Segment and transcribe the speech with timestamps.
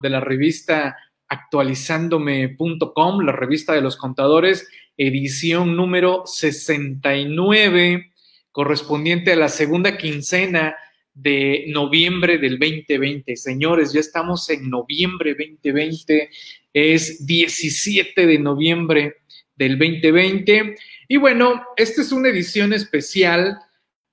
[0.00, 0.96] de la revista
[1.28, 8.12] actualizándome.com, la revista de los contadores, edición número 69,
[8.52, 10.76] correspondiente a la segunda quincena
[11.12, 13.36] de noviembre del 2020.
[13.36, 16.30] Señores, ya estamos en noviembre 2020,
[16.72, 19.16] es 17 de noviembre
[19.56, 20.76] del 2020.
[21.08, 23.58] Y bueno, esta es una edición especial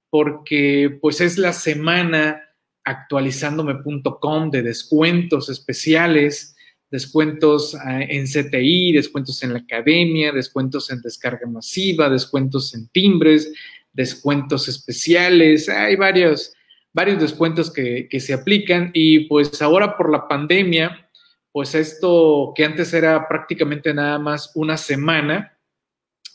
[0.10, 2.45] porque pues es la semana
[2.86, 6.56] actualizándome.com de descuentos especiales,
[6.90, 13.52] descuentos ah, en CTI, descuentos en la academia, descuentos en descarga masiva, descuentos en timbres,
[13.92, 16.54] descuentos especiales, hay varios,
[16.94, 21.10] varios descuentos que, que se aplican y pues ahora por la pandemia,
[21.52, 25.58] pues esto que antes era prácticamente nada más una semana,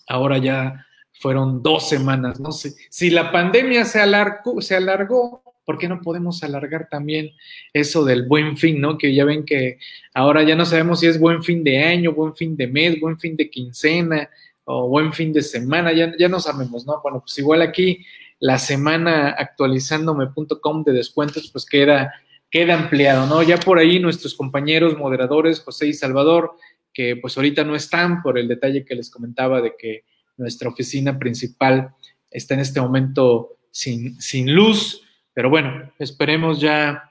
[0.09, 0.87] ahora ya
[1.21, 2.75] fueron dos semanas, no sé.
[2.89, 7.31] Si la pandemia se alargó, se alargó, ¿por qué no podemos alargar también
[7.73, 8.99] eso del buen fin, no?
[8.99, 9.79] Que ya ven que
[10.13, 13.21] ahora ya no sabemos si es buen fin de año, buen fin de mes, buen
[13.21, 14.29] fin de quincena
[14.65, 17.01] o buen fin de semana, ya, ya no sabemos, ¿no?
[17.05, 18.05] Bueno, pues igual aquí
[18.41, 22.15] la semana actualizándome.com de descuentos, pues queda,
[22.51, 23.41] queda ampliado, ¿no?
[23.45, 26.55] Ya por ahí nuestros compañeros moderadores, José y Salvador,
[26.93, 30.03] que pues ahorita no están por el detalle que les comentaba de que
[30.37, 31.91] nuestra oficina principal
[32.29, 35.05] está en este momento sin, sin luz,
[35.41, 37.11] pero bueno, esperemos ya,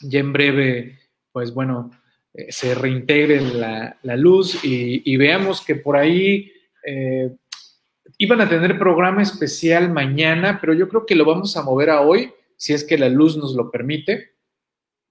[0.00, 0.98] ya en breve,
[1.30, 1.92] pues bueno,
[2.32, 6.50] eh, se reintegre la, luz y, veamos que por ahí
[6.84, 7.32] eh,
[8.18, 12.00] iban a tener programa especial mañana, pero yo creo que lo vamos a mover a
[12.00, 14.32] hoy, si es que la luz nos lo permite,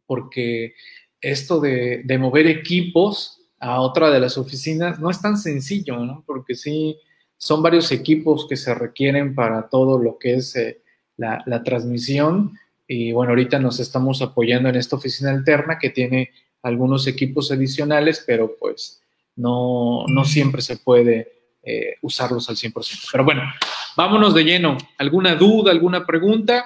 [0.05, 0.73] porque
[1.21, 6.25] esto de, de mover equipos a otra de las oficinas no es tan sencillo, ¿no?
[6.27, 6.97] Porque sí,
[7.37, 10.82] son varios equipos que se requieren para todo lo que es eh,
[11.17, 12.57] la, transmisión.
[12.87, 18.23] Y bueno, ahorita nos estamos apoyando en esta oficina alterna que tiene algunos equipos adicionales,
[18.25, 19.01] pero pues
[19.35, 21.31] no, no siempre se puede
[21.63, 23.09] eh, usarlos al 100%.
[23.11, 23.43] Pero bueno,
[23.95, 24.77] vámonos de lleno.
[24.97, 26.65] ¿Alguna duda, alguna pregunta?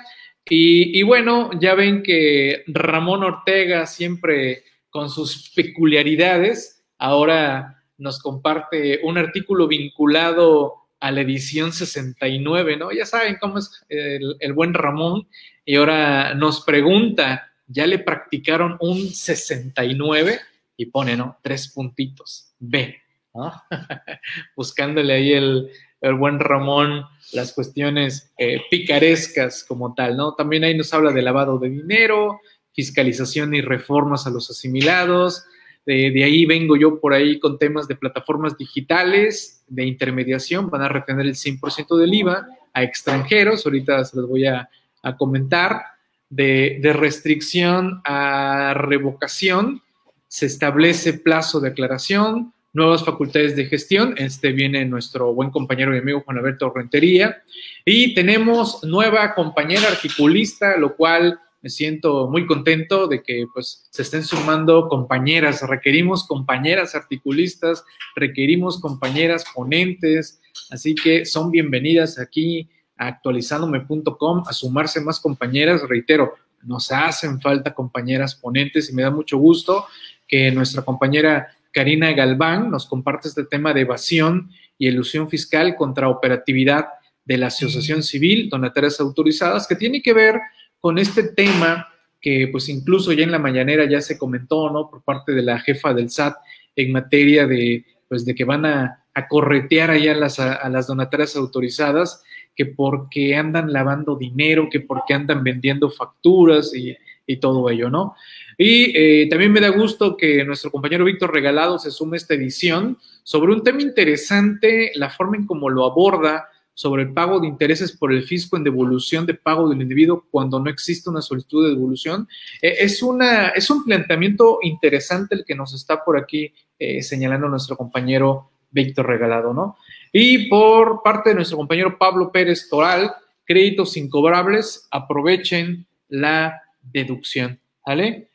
[0.50, 9.02] Y, y, bueno, ya ven que Ramón Ortega siempre con sus peculiaridades, ahora nos comparte
[9.04, 12.92] un artículo vinculado a la edición 69, ¿no?
[12.92, 15.28] Ya saben cómo es el, buen Ramón
[15.66, 20.40] y ahora nos pregunta, ¿ya le practicaron un 69?
[20.78, 21.38] Y pone, ¿no?
[21.42, 22.98] Tres puntitos, B,
[23.34, 23.52] ¿no?
[24.56, 25.70] Buscándole ahí el,
[26.18, 30.36] buen Ramón las cuestiones eh, picarescas como tal, ¿no?
[30.36, 32.40] También ahí nos habla de lavado de dinero,
[32.72, 35.44] fiscalización y reformas a los asimilados,
[35.88, 40.90] de, ahí vengo yo por ahí con temas de plataformas digitales, de intermediación, van a
[40.90, 44.70] retener el 100% del IVA a extranjeros, ahorita se los voy a,
[45.18, 45.82] comentar,
[46.30, 49.82] de, restricción a revocación,
[50.28, 56.00] se establece plazo de aclaración, nuevas facultades de gestión, este viene nuestro buen compañero y
[56.00, 57.42] amigo Juan Alberto Rentería,
[57.86, 64.02] y tenemos nueva compañera articulista, lo cual me siento muy contento de que pues se
[64.04, 67.84] estén sumando compañeras, requerimos compañeras articulistas,
[68.16, 76.36] requerimos compañeras ponentes, así que son bienvenidas aquí a actualizandome.com a sumarse más compañeras, reitero,
[76.64, 79.86] nos hacen falta compañeras ponentes y me da mucho gusto
[80.28, 86.10] que nuestra compañera Karina Galván nos comparte este tema de evasión y elusión fiscal contra
[86.10, 86.88] operatividad
[87.24, 90.40] de la Asociación Civil, donatarias autorizadas, que tiene que ver
[90.80, 91.88] con este tema
[92.20, 94.90] que pues incluso ya en la mañanera ya se comentó, ¿no?
[94.90, 96.36] Por parte de la jefa del SAT
[96.76, 101.36] en materia de, pues de que van a, corretear allá a las, a, las donatarias
[101.36, 102.24] autorizadas,
[102.56, 106.96] que porque andan lavando dinero, que porque andan vendiendo facturas y,
[107.42, 108.16] todo ello, ¿no?
[108.58, 112.36] Y eh, también me da gusto que nuestro compañero Víctor Regalado se sume a esta
[112.36, 117.48] edición sobre un tema interesante, la forma en cómo lo aborda, sobre el pago de
[117.48, 121.64] intereses por el fisco en devolución de pago del individuo cuando no existe una solicitud
[121.64, 122.28] de devolución.
[122.62, 127.50] Eh, es, una, es un planteamiento interesante el que nos está por aquí eh, señalando
[127.50, 129.78] nuestro compañero Víctor Regalado, ¿no?
[130.14, 133.12] Y por parte de nuestro compañero Pablo Pérez Toral,
[133.44, 138.30] créditos incobrables, aprovechen la deducción, ¿vale?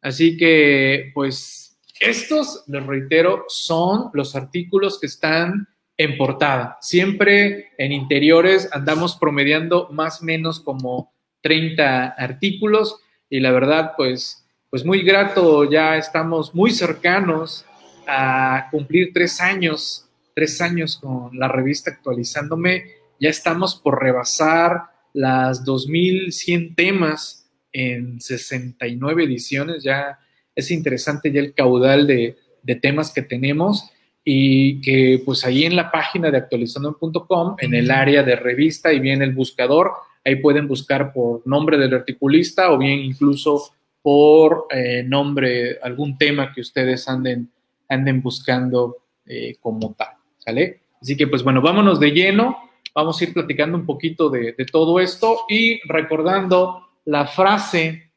[0.00, 5.66] Así que, pues, estos, les reitero, son los artículos que están
[6.00, 6.78] en portada.
[6.80, 11.12] Siempre en interiores andamos promediando más o menos como
[11.42, 17.66] 30 artículos y la verdad, pues, pues muy grato, ya estamos muy cercanos
[18.06, 22.84] a cumplir tres años, tres años con la revista actualizándome,
[23.20, 30.18] ya estamos por rebasar las 2100 temas en 69 ediciones, ya
[30.54, 33.90] es interesante ya el caudal de, de temas que tenemos
[34.24, 39.00] y que pues ahí en la página de actualizando.com, en el área de revista y
[39.00, 39.92] bien el buscador,
[40.24, 43.72] ahí pueden buscar por nombre del articulista o bien incluso
[44.02, 47.50] por eh, nombre, algún tema que ustedes anden,
[47.88, 48.96] anden buscando
[49.26, 50.80] eh, como tal, ¿sale?
[51.00, 54.64] Así que pues bueno, vámonos de lleno, vamos a ir platicando un poquito de, de
[54.66, 58.12] todo esto y recordando la frase,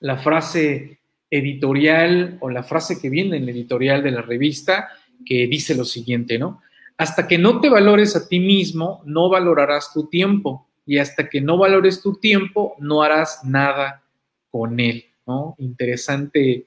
[0.00, 1.00] la frase
[1.30, 4.88] editorial o la frase que viene en el editorial de la revista,
[5.24, 6.60] que dice lo siguiente, ¿no?
[6.96, 10.68] Hasta que no te valores a ti mismo, no valorarás tu tiempo.
[10.86, 14.02] Y hasta que no valores tu tiempo, no harás nada
[14.50, 15.54] con él, ¿no?
[15.58, 16.66] Interesante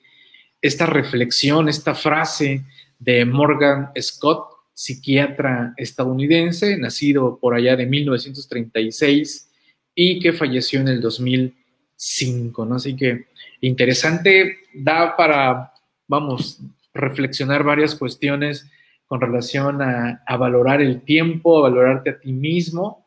[0.62, 2.64] esta reflexión, esta frase
[2.98, 9.50] de Morgan Scott, psiquiatra estadounidense, nacido por allá de 1936
[9.94, 12.76] y que falleció en el 2005, ¿no?
[12.76, 13.28] Así que
[13.62, 15.74] interesante, da para,
[16.08, 16.60] vamos,
[16.94, 18.70] reflexionar varias cuestiones
[19.06, 23.06] con relación a, valorar el tiempo, a valorarte a ti mismo.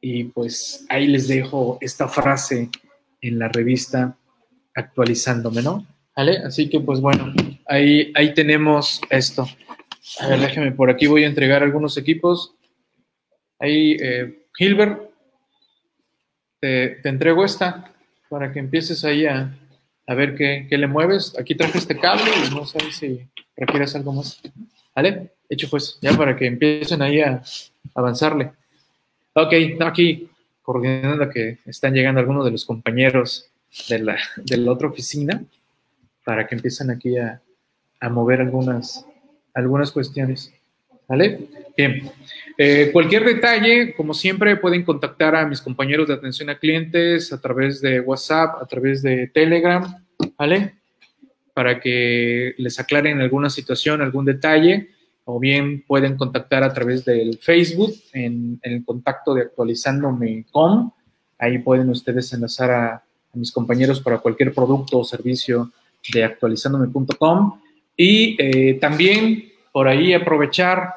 [0.00, 2.70] Y pues ahí les dejo esta frase
[3.20, 4.16] en la revista
[4.74, 5.86] actualizándome, ¿no?
[6.16, 6.38] ¿Vale?
[6.38, 7.32] Así que pues bueno,
[7.66, 9.46] ahí, ahí tenemos esto.
[10.20, 12.54] A ver, déjeme, por aquí voy a entregar algunos equipos.
[13.58, 15.00] Ahí, eh, Hilbert,
[16.60, 17.92] te, te entrego esta
[18.28, 19.54] para que empieces ahí a,
[20.06, 21.38] a ver qué, le mueves.
[21.38, 23.20] Aquí traje este cable y no sé si
[23.56, 24.40] requieres algo más.
[24.94, 25.30] ¿Vale?
[25.48, 27.42] Hecho pues, ya para que empiecen ahí a
[27.94, 28.52] avanzarle.
[29.34, 30.28] Ok, aquí
[30.62, 33.50] coordinando que están llegando algunos de los compañeros
[33.88, 35.42] de la, de la otra oficina
[36.24, 37.40] para que empiecen aquí a,
[38.00, 39.06] a mover algunas,
[39.54, 40.52] algunas cuestiones.
[41.08, 41.48] ¿Vale?
[41.76, 42.10] Bien.
[42.58, 47.40] Eh, cualquier detalle, como siempre, pueden contactar a mis compañeros de atención a clientes a
[47.40, 49.84] través de WhatsApp, a través de Telegram,
[50.36, 50.74] ¿vale?
[51.54, 54.88] Para que les aclaren alguna situación, algún detalle,
[55.24, 60.90] o bien pueden contactar a través del Facebook en, el contacto de actualizándome.com.
[61.38, 63.04] Ahí pueden ustedes enlazar a,
[63.34, 65.72] mis compañeros para cualquier producto o servicio
[66.12, 67.60] de actualizándome.com.
[67.96, 70.94] Y eh, también por ahí aprovechar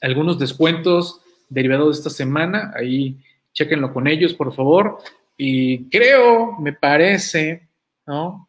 [0.00, 2.72] algunos descuentos derivados de esta semana.
[2.76, 3.18] Ahí
[3.52, 4.98] chequenlo con ellos, por favor.
[5.36, 7.68] Y creo, me parece,
[8.06, 8.48] ¿no?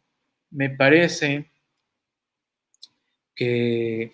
[0.52, 1.50] Me parece
[3.36, 4.14] que,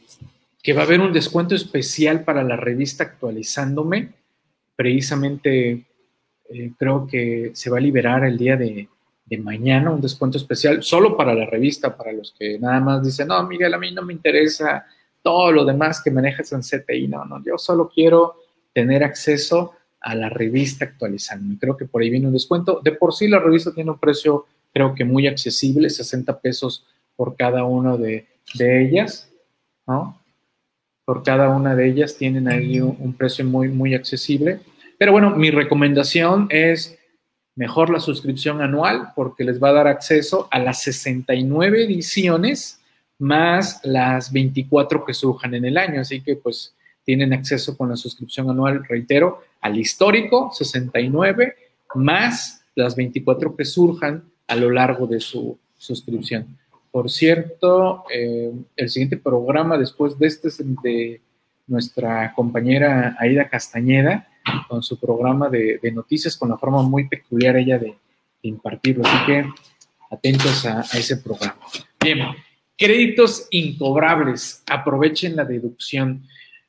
[0.62, 4.14] que va a haber un descuento especial para la revista actualizándome.
[4.76, 5.86] Precisamente
[6.50, 8.88] eh, creo que se va a liberar el día de,
[9.30, 13.28] de mañana un descuento especial solo para la revista, para los que nada más dicen,
[13.28, 14.86] no, Miguel, a mí no me interesa
[15.30, 17.08] todo lo demás que manejas en CTI.
[17.08, 18.38] No, no, yo solo quiero
[18.74, 21.56] tener acceso a la revista actualizando.
[21.60, 22.81] Creo que por ahí viene un descuento.
[22.84, 26.84] De por sí la revista tiene un precio, creo que muy accesible, 60 pesos
[27.16, 28.26] por cada una de,
[28.58, 29.31] ellas,
[29.86, 30.20] ¿no?
[31.06, 34.62] Por cada una de ellas tienen ahí un, un precio muy, muy accesible.
[34.98, 36.98] Pero bueno, mi recomendación es
[37.56, 42.79] mejor la suscripción anual porque les va a dar acceso a las 69 ediciones
[43.19, 46.01] más las 24 que surjan en el año.
[46.01, 46.74] Así que pues
[47.04, 51.56] tienen acceso con la suscripción anual, reitero, al histórico 69
[51.95, 56.57] más las 24 que surjan a lo largo de su suscripción.
[56.92, 61.22] Por cierto, eh, el siguiente programa después de este es de
[61.67, 64.27] nuestra compañera Aida Castañeda
[64.67, 67.96] con su programa de, noticias con la forma muy peculiar ella de,
[68.41, 69.03] impartirlo.
[69.05, 69.46] Así que
[70.10, 71.58] atentos a, a ese programa.
[72.00, 72.20] Bien,
[72.79, 76.24] Créditos incobrables, aprovechen la deducción.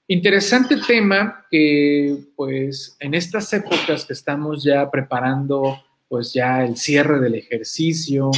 [0.08, 7.20] Interesante tema que pues en estas épocas que estamos ya preparando pues ya el cierre
[7.20, 8.32] del ejercicio,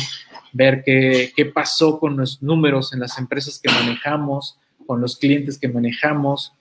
[0.53, 5.59] ver qué, qué pasó con los números en las empresas que manejamos, con los clientes
[5.59, 6.53] que manejamos.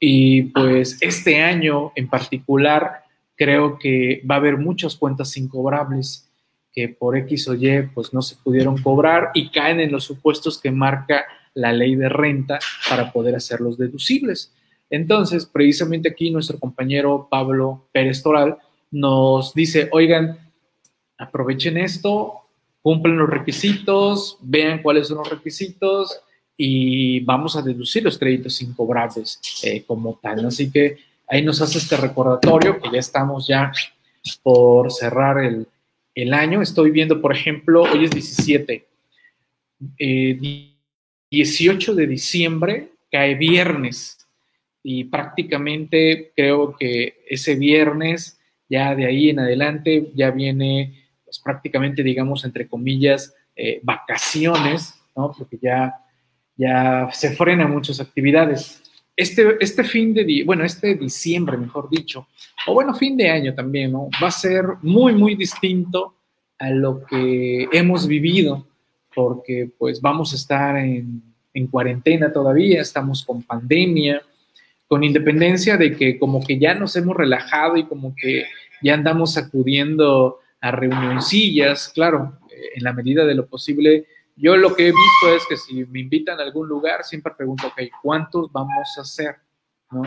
[0.00, 3.04] Y pues este año en particular
[3.36, 6.30] creo que va a haber muchas cuentas incobrables
[6.74, 10.60] que por X o Y pues no se pudieron cobrar y caen en los supuestos
[10.60, 14.52] que marca la ley de renta para poder hacerlos deducibles.
[14.90, 18.58] Entonces, precisamente aquí nuestro compañero Pablo Pérez Toral
[18.90, 20.38] nos dice, oigan,
[21.16, 22.40] aprovechen esto,
[22.82, 26.20] cumplen los requisitos, vean cuáles son los requisitos
[26.56, 30.46] y vamos a deducir los créditos incobrables eh, como tal.
[30.46, 33.72] Así que ahí nos hace este recordatorio que ya estamos ya
[34.42, 35.66] por cerrar el,
[36.14, 36.62] el año.
[36.62, 38.86] Estoy viendo, por ejemplo, hoy es 17,
[41.30, 44.26] 18 eh, de diciembre cae viernes
[44.82, 52.02] y prácticamente creo que ese viernes, ya de ahí en adelante, ya viene pues, prácticamente,
[52.02, 55.32] digamos, entre comillas, eh, vacaciones, ¿no?
[55.36, 55.94] Porque ya,
[56.56, 58.82] ya se frenan muchas actividades.
[59.16, 62.26] Este, este fin de, bueno, este diciembre, mejor dicho,
[62.66, 64.08] o bueno, fin de año también, ¿no?
[64.22, 66.14] Va a ser muy, muy distinto
[66.58, 68.66] a lo que hemos vivido,
[69.14, 74.20] porque pues vamos a estar en, en cuarentena todavía, estamos con pandemia,
[74.88, 78.46] con independencia de que como que ya nos hemos relajado y como que
[78.82, 82.38] ya andamos acudiendo a reunioncillas, claro,
[82.74, 84.06] en la medida de lo posible.
[84.36, 87.68] Yo lo que he visto es que si me invitan a algún lugar, siempre pregunto,
[87.68, 89.36] ok, ¿cuántos vamos a hacer?
[89.90, 90.02] ¿No?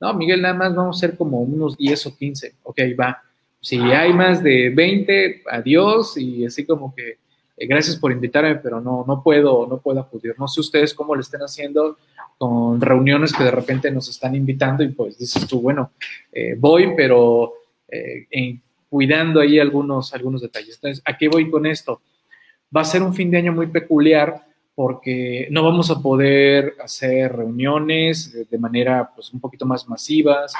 [0.00, 2.54] No, Miguel, nada más vamos a ser como unos 10 o 15.
[2.62, 3.22] Ok, va.
[3.60, 7.18] Si hay más de 20, adiós y así como que
[7.56, 10.34] eh, gracias por invitarme, pero no, no puedo, no puedo acudir.
[10.38, 11.98] No sé ustedes cómo lo estén haciendo
[12.38, 15.90] con reuniones que de repente nos están invitando y pues dices tú, bueno,
[16.30, 17.54] eh, voy, pero
[17.88, 20.76] eh, cuidando ahí algunos, algunos detalles.
[20.76, 22.00] Entonces, ¿a qué voy con esto?
[22.74, 24.42] Va a ser un fin de año muy peculiar
[24.74, 30.52] porque no vamos a poder hacer reuniones de manera pues un poquito más masivas,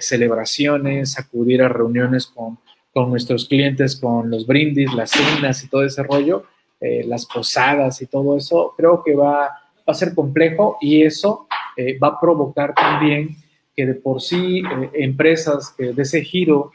[0.00, 2.58] celebraciones, acudir a reuniones con
[2.92, 6.44] con nuestros clientes, con los brindis, las cenas y todo ese rollo,
[6.80, 9.50] eh, las posadas y todo eso, creo que va,
[9.86, 13.30] a ser complejo y eso eh, va a provocar también
[13.74, 16.70] que de por sí eh, empresas de ese giro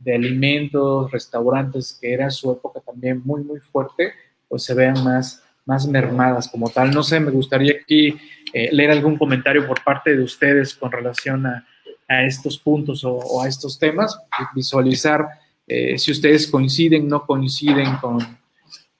[0.00, 4.14] de alimentos, restaurantes, que era su época también muy, muy fuerte,
[4.48, 6.90] pues se vean más, más mermadas como tal.
[6.92, 8.16] No sé, me gustaría aquí
[8.52, 11.66] leer algún comentario por parte de ustedes con relación a,
[12.08, 14.18] a estos puntos o, o, a estos temas,
[14.54, 15.26] visualizar
[15.66, 18.18] eh, si ustedes coinciden, no coinciden con,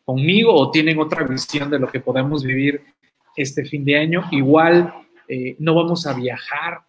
[0.05, 2.83] conmigo o tienen otra visión de lo que podemos vivir
[3.37, 4.25] este fin de año.
[4.33, 4.93] Igual
[5.29, 6.81] eh, no vamos a viajar,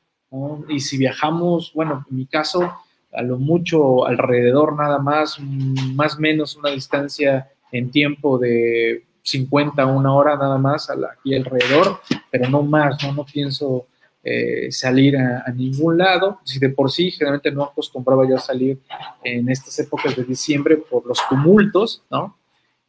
[0.68, 2.74] y si viajamos, bueno, en mi caso,
[3.14, 9.86] a lo mucho alrededor nada más, más o menos una distancia en tiempo de 50
[9.86, 12.00] una hora nada más aquí alrededor,
[12.32, 13.88] pero no más, no, no pienso
[14.24, 16.40] eh, salir a, ningún lado.
[16.44, 18.80] Si de por sí generalmente no acostumbraba yo a salir
[19.24, 22.38] en estas épocas de diciembre por los tumultos, ¿no?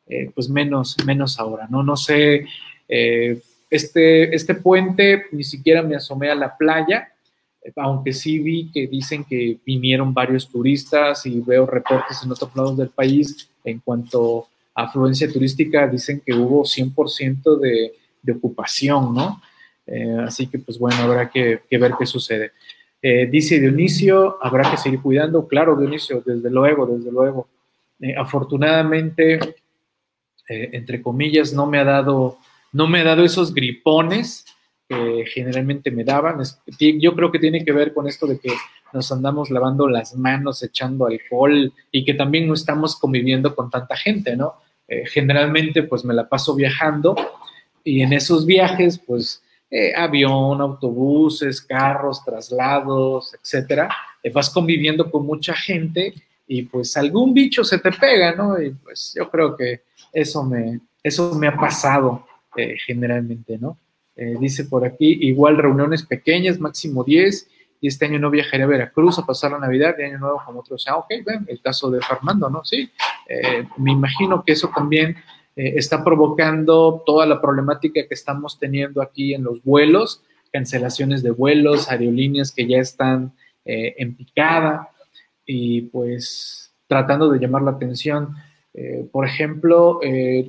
[0.06, 1.82] Eh, pues menos, menos ahora, ¿no?
[1.82, 2.46] No sé,
[2.88, 7.12] eh, este, este puente ni siquiera me asomé a la playa,
[7.76, 12.76] aunque sí vi que dicen que vinieron varios turistas y veo reportes en otros lados
[12.78, 14.48] del país en cuanto
[14.82, 19.40] afluencia turística, dicen que hubo 100% de, de ocupación, ¿no?
[19.86, 22.52] Eh, así que, pues bueno, habrá que, ver qué sucede.
[23.00, 25.48] Eh, dice Dionisio, habrá que seguir cuidando.
[25.48, 27.48] Claro, Dionisio, desde luego, desde luego.
[28.00, 29.38] Eh, afortunadamente,
[30.48, 32.38] entre comillas, no me ha dado,
[32.72, 34.46] no me ha dado esos gripones
[34.88, 36.42] que generalmente me daban.
[36.78, 38.52] yo creo que tiene que ver con esto de que
[38.94, 43.94] nos andamos lavando las manos, echando alcohol y que también no estamos conviviendo con tanta
[43.96, 44.54] gente, ¿no?
[45.06, 47.14] Generalmente, pues me la paso viajando
[47.84, 53.90] y en esos viajes, pues eh, avión, autobuses, carros, traslados, etcétera,
[54.22, 56.14] eh, vas conviviendo con mucha gente
[56.46, 58.58] y pues algún bicho se te pega, ¿no?
[58.60, 62.26] Y pues yo creo que eso me, eso me ha pasado
[62.56, 63.78] eh, generalmente, ¿no?
[64.40, 67.48] dice por aquí, igual reuniones pequeñas, máximo 10,
[67.80, 70.60] y este año no viajaré a Veracruz a pasar la Navidad de Año Nuevo como
[70.60, 70.86] otros.
[70.88, 72.64] Ah, ok, ven, el caso de Fernando, ¿no?
[72.64, 72.90] Sí,
[73.76, 75.16] me imagino que eso también
[75.58, 81.32] eh, está provocando toda la problemática que estamos teniendo aquí en los vuelos, cancelaciones de
[81.32, 83.32] vuelos, aerolíneas que ya están
[83.64, 84.90] eh, en picada
[85.44, 88.36] y pues tratando de llamar la atención.
[88.72, 89.98] Eh, por ejemplo,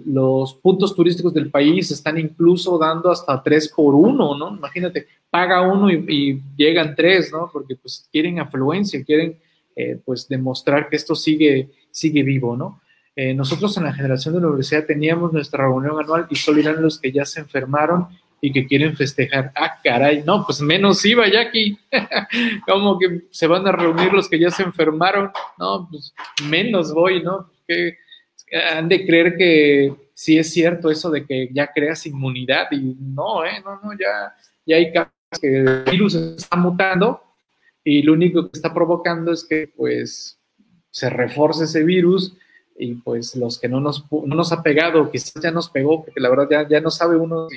[0.06, 4.56] los puntos turísticos del país están incluso dando hasta tres por uno, ¿no?
[4.56, 7.50] Imagínate, paga uno y, llegan tres, ¿no?
[7.52, 9.40] Porque pues quieren afluencia, quieren
[10.04, 12.82] pues demostrar que esto sigue, sigue vivo, ¿no?
[13.22, 16.82] Eh, nosotros en la generación de la universidad teníamos nuestra reunión anual y solo irán
[16.82, 18.08] los que ya se enfermaron
[18.40, 19.52] y que quieren festejar.
[19.58, 21.78] Ah, caray, no, pues menos iba ya aquí.
[22.66, 25.32] ¿Cómo que se van a reunir los que ya se enfermaron?
[25.58, 26.14] No, pues
[26.50, 27.52] menos voy, ¿no?
[27.68, 27.98] Que
[28.74, 33.44] han de creer que sí es cierto eso de que ya creas inmunidad y no,
[33.44, 33.62] ¿eh?
[33.66, 34.34] No, no, ya,
[34.66, 34.94] ya hay
[35.38, 37.22] que el virus está mutando
[37.84, 40.40] y lo único que está provocando es que pues
[40.92, 42.36] se refuerce ese virus
[42.78, 46.20] y pues los que no nos, no nos ha pegado, quizás ya nos pegó, porque
[46.20, 47.48] la verdad ya, ya no sabe uno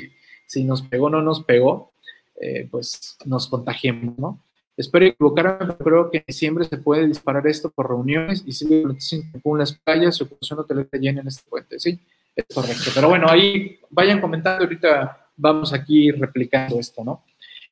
[0.46, 1.92] si, nos pegó o no nos pegó,
[2.40, 4.42] eh, pues nos contagiemos, ¿no?
[4.76, 8.82] Espero equivocarme, pero creo que en diciembre se puede disparar esto por reuniones y se
[8.82, 12.00] en las playas, su ocupación hotelera llena en este puente, ¿sí?
[12.34, 12.90] Es correcto.
[12.94, 17.22] Pero bueno, ahí vayan comentando, ahorita vamos aquí replicando esto, ¿no?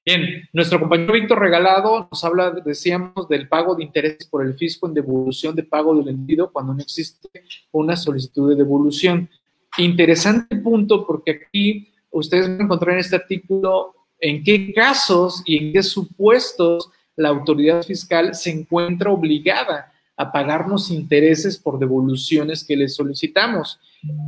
[0.04, 4.88] Bien, nuestro compañero Víctor Regalado nos habla, decíamos, del pago de intereses por el fisco
[4.88, 7.28] en devolución de pago del vendido cuando no existe
[7.70, 9.28] una solicitud de devolución.
[9.76, 15.58] interesante punto porque aquí ustedes van a encontrar en este artículo en qué casos y
[15.58, 22.76] en qué supuestos la autoridad fiscal se encuentra obligada a pagarnos intereses por devoluciones que
[22.76, 23.78] le solicitamos.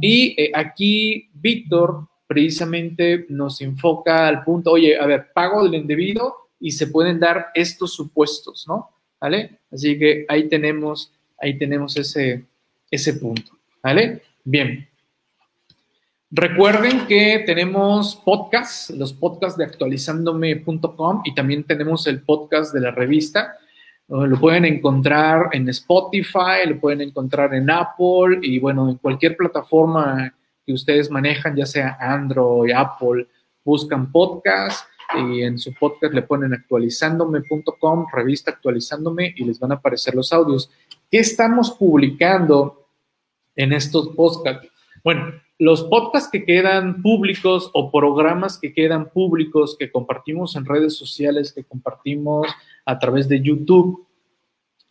[0.00, 6.34] Y eh, aquí Víctor precisamente nos enfoca al punto, oye, a ver, pago del indebido
[6.58, 8.88] y se pueden dar estos supuestos, ¿no?
[9.20, 9.58] ¿Vale?
[9.70, 12.44] Así que ahí tenemos, ahí tenemos ese,
[12.90, 14.22] ese punto, ¿vale?
[14.44, 14.88] Bien.
[16.30, 22.92] Recuerden que tenemos podcasts, los podcasts de actualizándome.com y también tenemos el podcast de la
[22.92, 23.58] revista.
[24.08, 30.34] Lo pueden encontrar en Spotify, lo pueden encontrar en Apple y bueno, en cualquier plataforma
[30.64, 33.26] que ustedes manejan, ya sea Android, Apple,
[33.64, 39.76] buscan podcast y en su podcast le ponen actualizándome.com, revista actualizándome y les van a
[39.76, 40.70] aparecer los audios.
[41.10, 42.86] ¿Qué estamos publicando
[43.54, 44.68] en estos podcasts?
[45.04, 50.96] Bueno, los podcasts que quedan públicos o programas que quedan públicos que compartimos en redes
[50.96, 52.48] sociales, que compartimos
[52.84, 54.06] a través de YouTube,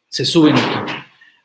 [0.08, 1.01] se suben aquí.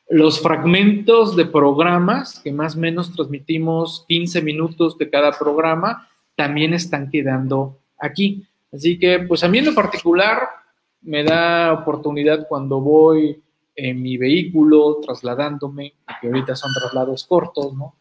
[0.09, 6.75] Los fragmentos de programas, que más o menos transmitimos 15 minutos de cada programa, también
[6.75, 8.47] están quedando aquí.
[8.73, 10.39] Así que, pues a mí en lo particular
[11.03, 13.43] me da oportunidad cuando voy
[13.75, 17.95] en mi vehículo trasladándome, que ahorita son traslados cortos, ¿no?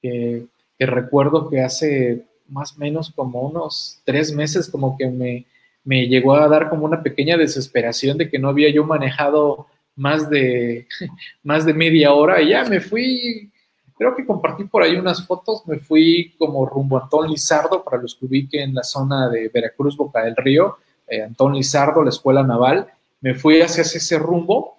[0.00, 0.46] Que,
[0.80, 5.44] recuerdo que hace más o menos como unos tres meses como que me,
[5.82, 9.66] me llegó a dar como una pequeña desesperación de que no había yo manejado
[9.98, 10.86] más de,
[11.42, 13.50] más de media hora y ya me fui,
[13.98, 18.00] creo que compartí por ahí unas fotos, me fui como rumbo a Antón Lizardo, para
[18.00, 20.76] los que ubiquen en la zona de Veracruz, Boca del Río,
[21.06, 22.86] eh, Antón Lizardo, la escuela naval,
[23.20, 24.78] me fui hacia ese rumbo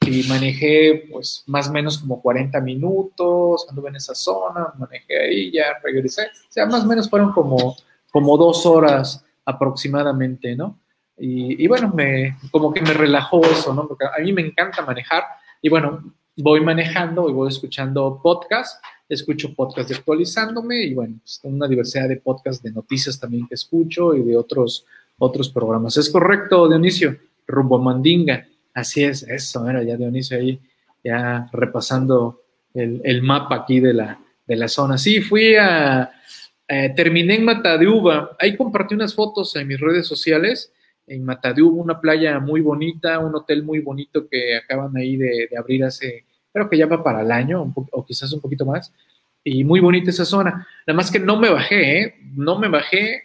[0.00, 5.52] y manejé pues más o menos como 40 minutos, anduve en esa zona, manejé ahí,
[5.52, 7.76] ya regresé, o sea, más o menos fueron como,
[8.10, 10.78] como dos horas aproximadamente, ¿no?
[11.22, 13.86] Y, bueno, me, como que me relajó eso, ¿no?
[13.86, 15.24] Porque a mí me encanta manejar
[15.60, 21.40] y bueno, voy manejando y voy escuchando podcasts, escucho podcasts de actualizándome y bueno, pues,
[21.42, 24.86] una diversidad de podcasts de noticias también que escucho y de otros,
[25.18, 25.98] otros programas.
[25.98, 27.18] ¿Es correcto, Dionisio?
[27.46, 28.46] Rumbo Mandinga.
[28.72, 30.58] Así es, eso, era ya Dionisio ahí,
[31.04, 32.40] ya repasando
[32.72, 34.96] el, mapa aquí de la, de la zona.
[34.96, 36.10] Sí, fui a,
[36.66, 40.72] eh, terminé en Mata de Uva, ahí compartí unas fotos en mis redes sociales
[41.06, 45.84] en Matadú, una playa muy bonita, un hotel muy bonito que acaban ahí de, abrir
[45.84, 48.92] hace, creo que ya va para el año, o quizás un poquito más,
[49.42, 50.66] y muy bonita esa zona.
[50.86, 52.14] Nada más que no me bajé, ¿eh?
[52.34, 53.24] no me bajé,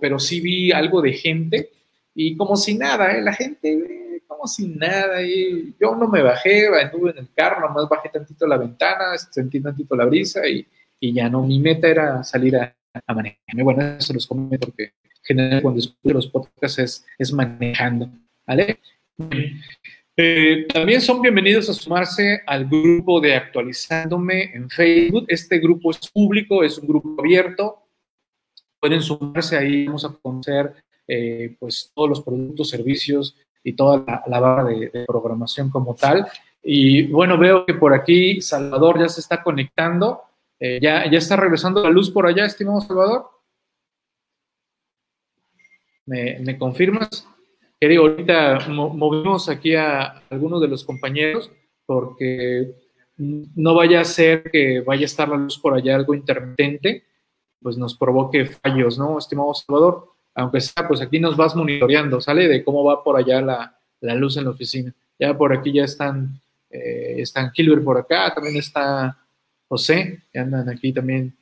[0.00, 1.70] pero sí vi algo de gente,
[2.14, 3.22] y como si nada, ¿eh?
[3.22, 7.60] la gente, eh, como si nada, y yo no me bajé, anduve en el carro,
[7.60, 10.66] nomás bajé tantito la ventana, sentí tantito la brisa, y,
[11.00, 13.38] ya no, mi meta era salir a, a manejar.
[13.54, 18.10] Bueno, eso los comento porque generalmente cuando escucho los podcasts es, manejando,
[18.46, 18.78] ¿vale?
[20.16, 25.24] Eh, también son bienvenidos a sumarse al grupo de Actualizándome en Facebook.
[25.28, 27.78] Este grupo es público, es un grupo abierto.
[28.78, 30.74] Pueden sumarse ahí, vamos a conocer
[31.06, 36.26] eh, pues todos los productos, servicios y toda la, barra de, programación como tal.
[36.62, 40.22] Y bueno, veo que por aquí Salvador ya se está conectando.
[40.64, 43.28] Eh, ya, ya está regresando la luz por allá, estimado Salvador.
[46.06, 47.26] ¿Me, confirmas?
[47.80, 51.50] Que digo, ahorita movimos aquí a algunos de los compañeros
[51.84, 52.76] porque
[53.16, 57.06] no vaya a ser que vaya a estar la luz por allá algo intermitente,
[57.60, 60.12] pues nos provoque fallos, ¿no, estimado Salvador?
[60.32, 62.46] Aunque sea, pues aquí nos vas monitoreando, ¿sale?
[62.46, 63.80] De cómo va por allá la,
[64.14, 64.94] luz en la oficina.
[65.18, 69.18] Ya por aquí ya están, eh, están Gilbert por acá, también está
[69.72, 71.32] José, que andan aquí también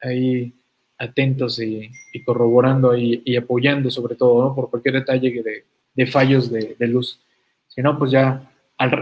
[0.00, 0.54] ahí
[0.96, 1.90] atentos y,
[2.24, 4.54] corroborando y, apoyando sobre todo, ¿no?
[4.54, 5.62] Por cualquier detalle
[5.94, 7.20] de, fallos de, luz.
[7.68, 8.50] Si no, pues ya,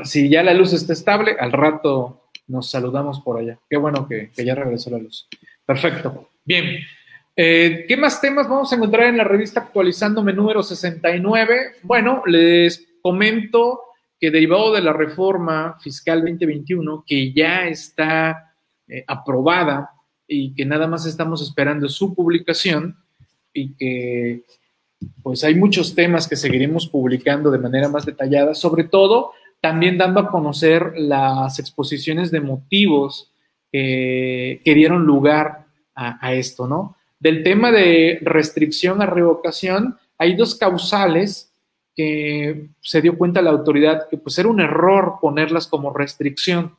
[0.02, 3.56] si ya la luz está estable, al rato nos saludamos por allá.
[3.70, 5.28] Qué bueno que, ya regresó la luz.
[5.64, 6.30] Perfecto.
[6.44, 6.80] Bien.
[7.36, 11.74] Eh, ¿Qué más temas vamos a encontrar en la revista Actualizándome número 69?
[11.84, 13.80] Bueno, les comento
[14.18, 18.48] que derivado de la reforma fiscal 2021, que ya está
[18.92, 19.90] eh, aprobada
[20.26, 22.96] y que nada más estamos esperando su publicación
[23.52, 24.42] y que
[25.22, 30.20] pues hay muchos temas que seguiremos publicando de manera más detallada, sobre todo también dando
[30.20, 33.32] a conocer las exposiciones de motivos
[33.70, 36.96] que dieron lugar a, esto, ¿no?
[37.18, 41.52] Del tema de restricción a revocación, hay dos causales
[41.94, 46.74] que se dio cuenta la autoridad que pues era un error ponerlas como restricción.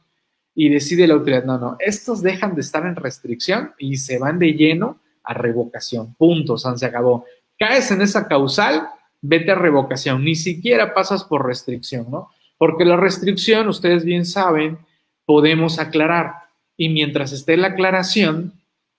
[0.55, 4.39] Y decide la autoridad, no, no, estos dejan de estar en restricción y se van
[4.39, 6.13] de lleno a revocación.
[6.15, 7.25] Punto, San se acabó.
[7.57, 8.87] Caes en esa causal,
[9.21, 12.29] vete a revocación, ni siquiera pasas por restricción, ¿no?
[12.57, 14.77] Porque la restricción, ustedes bien saben,
[15.25, 16.33] podemos aclarar
[16.77, 18.53] y mientras esté la aclaración,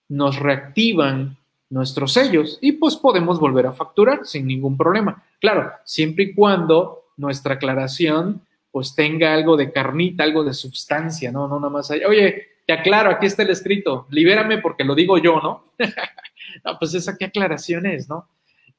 [0.08, 1.36] nos reactivan
[1.70, 5.24] nuestros sellos y pues podemos volver a facturar sin ningún problema.
[5.40, 8.42] Claro, siempre y cuando nuestra aclaración
[8.74, 11.46] pues tenga algo de carnita, algo de sustancia, ¿no?
[11.46, 15.16] No nada más hay, oye, te aclaro, aquí está el escrito, libérame porque lo digo
[15.16, 15.62] yo, ¿no?
[16.64, 18.28] no, pues esa qué aclaración es, ¿no?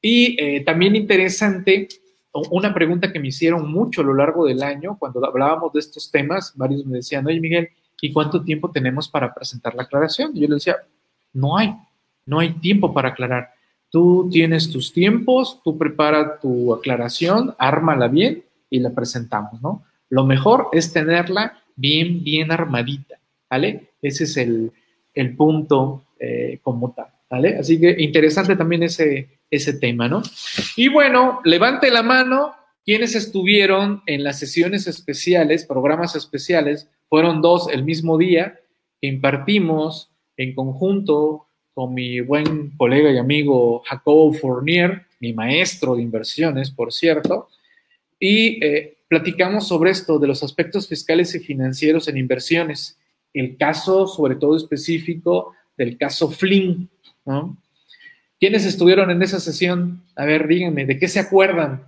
[0.02, 1.88] Y eh, también interesante,
[2.50, 6.10] una pregunta que me hicieron mucho a lo largo del año, cuando hablábamos de estos
[6.10, 7.70] temas, varios me decían, oye Miguel,
[8.02, 10.32] ¿y cuánto tiempo tenemos para presentar la aclaración?
[10.34, 10.76] Y yo le decía,
[11.32, 11.74] no hay,
[12.26, 13.48] no hay tiempo para aclarar.
[13.88, 19.84] Tú tienes tus tiempos, tú prepara tu aclaración, ármala bien y la presentamos, ¿no?
[20.08, 23.18] Lo mejor es tenerla bien, bien armadita,
[23.50, 23.90] ¿vale?
[24.02, 24.72] Ese es el,
[25.36, 27.58] punto eh, como tal, ¿vale?
[27.58, 30.22] Así que interesante también ese, ese tema, ¿no?
[30.76, 37.68] Y bueno, levante la mano quienes estuvieron en las sesiones especiales, programas especiales, fueron dos
[37.72, 38.60] el mismo día
[39.00, 46.02] que impartimos en conjunto con mi buen colega y amigo Jacobo Fournier, mi maestro de
[46.02, 47.48] inversiones, por cierto,
[48.18, 52.98] y eh, platicamos sobre esto de los aspectos fiscales y financieros en inversiones.
[53.32, 56.88] El caso, sobre todo específico, del caso Flynn.
[57.24, 57.56] ¿no?
[58.40, 60.02] ¿Quiénes estuvieron en esa sesión?
[60.16, 61.86] A ver, díganme, ¿de qué se acuerdan?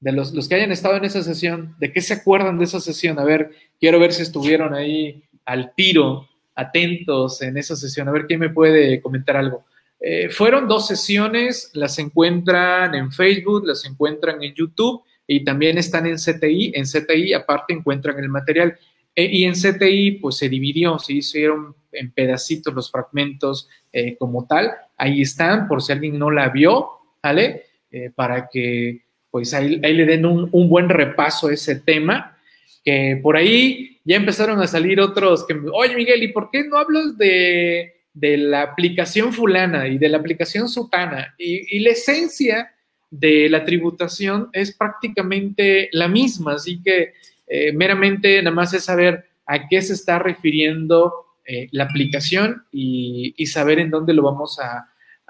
[0.00, 2.80] De los, los que hayan estado en esa sesión, ¿de qué se acuerdan de esa
[2.80, 3.18] sesión?
[3.18, 8.08] A ver, quiero ver si estuvieron ahí al tiro, atentos en esa sesión.
[8.08, 9.64] A ver, ¿quién me puede comentar algo?
[10.00, 16.06] Eh, fueron dos sesiones, las encuentran en Facebook, las encuentran en YouTube y también están
[16.06, 16.72] en CTI.
[16.74, 18.76] En CTI aparte encuentran el material.
[19.14, 24.46] E, y en CTI pues se dividió, se hicieron en pedacitos los fragmentos eh, como
[24.46, 24.72] tal.
[24.96, 26.88] Ahí están, por si alguien no la vio,
[27.22, 27.64] ¿vale?
[27.90, 32.38] Eh, para que pues ahí, le den un, buen repaso a ese tema,
[32.84, 36.78] que por ahí ya empezaron a salir otros que, oye Miguel, ¿y por qué no
[36.78, 41.34] hablas de, de la aplicación fulana y de la aplicación sutana?
[41.36, 42.73] Y la esencia
[43.18, 47.12] de la tributación es prácticamente la misma, así que
[47.46, 51.12] eh, meramente nada más es saber a qué se está refiriendo
[51.46, 54.88] eh, la aplicación y, saber en dónde lo vamos a,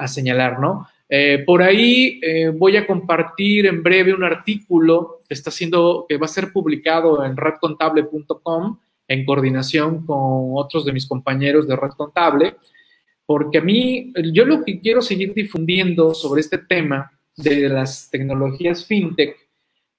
[0.08, 0.88] señalar, ¿no?
[1.08, 2.20] Eh, por ahí
[2.56, 7.24] voy a compartir en breve un artículo que está siendo, que va a ser publicado
[7.24, 12.56] en redcontable.com en coordinación con otros de mis compañeros de Red Contable,
[13.26, 18.86] porque a mí, yo lo que quiero seguir difundiendo sobre este tema de las tecnologías
[18.86, 19.36] fintech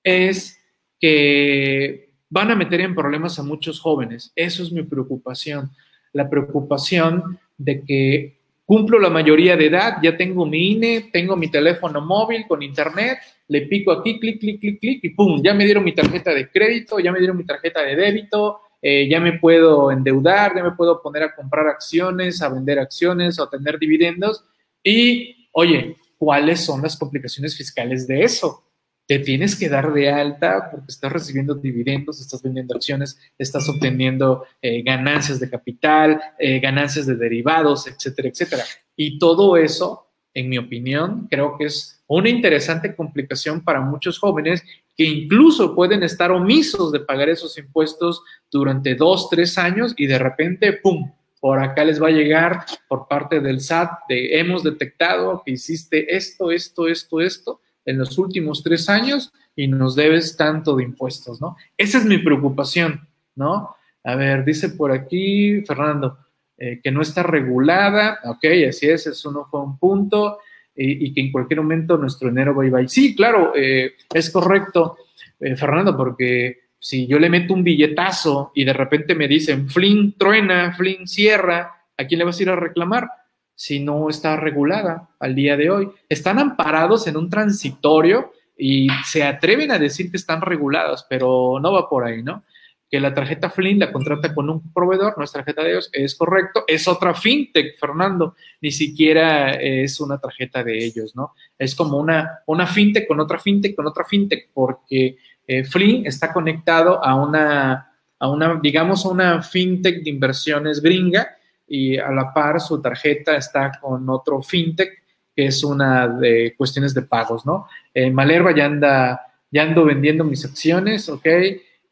[0.04, 0.60] es
[1.00, 4.32] que van a meter en problemas a muchos jóvenes.
[4.36, 5.72] Eso es mi preocupación.
[6.14, 11.50] La preocupación de que cumplo la mayoría de edad, ya tengo mi INE, tengo mi
[11.50, 15.66] teléfono móvil con internet, le pico aquí, clic, clic, clic, clic, y pum, ya me
[15.66, 19.34] dieron mi tarjeta de crédito, ya me dieron mi tarjeta de débito, eh, ya me
[19.40, 24.44] puedo endeudar, ya me puedo poner a comprar acciones, a vender acciones, a tener dividendos.
[24.84, 28.64] Y, oye, cuáles son las complicaciones fiscales de eso.
[29.06, 34.44] Te tienes que dar de alta porque estás recibiendo dividendos, estás vendiendo acciones, estás obteniendo
[34.60, 38.64] eh, ganancias de capital, eh, ganancias de derivados, etcétera, etcétera.
[38.96, 44.64] Y todo eso, en mi opinión, creo que es una interesante complicación para muchos jóvenes
[44.98, 50.18] que incluso pueden estar omisos de pagar esos impuestos durante dos, tres años y de
[50.18, 51.12] repente, ¡pum!,
[51.46, 56.16] por acá les va a llegar por parte del SAT de hemos detectado que hiciste
[56.16, 61.40] esto, esto, esto, esto en los últimos tres años y nos debes tanto de impuestos,
[61.40, 61.56] ¿no?
[61.78, 63.76] Esa es mi preocupación, ¿no?
[64.04, 66.18] A ver, dice por aquí Fernando,
[66.58, 70.40] eh, que no está regulada, ok, así es, eso no fue un punto,
[70.76, 72.88] y, que en cualquier momento nuestro enero va y va.
[72.88, 74.98] Sí, claro, eh, es correcto,
[75.40, 80.14] eh, Fernando, porque si yo le meto un billetazo y de repente me dicen, Flynn
[80.18, 83.10] truena, Flynn cierra, ¿a quién le vas a ir a reclamar?
[83.56, 85.90] Si no está regulada al día de hoy.
[86.10, 91.72] Están amparados en un transitorio y se atreven a decir que están regulados, pero no
[91.72, 92.44] va por ahí, ¿no?
[92.90, 96.16] Que la tarjeta Flynn la contrata con un proveedor, no es tarjeta de ellos, es
[96.16, 101.34] correcto, es otra fintech, Fernando, ni siquiera es una tarjeta de ellos, ¿no?
[101.58, 106.34] Es como una, una fintech con otra fintech con otra fintech, porque eh, Flynn está
[106.34, 111.30] conectado a una, a una, digamos, una fintech de inversiones gringa
[111.68, 115.04] y a la par su tarjeta está con otro fintech
[115.36, 117.68] que es una de cuestiones de pagos, ¿no?
[117.94, 121.28] Eh, Malerva ya anda, ya ando vendiendo mis acciones, ¿ok?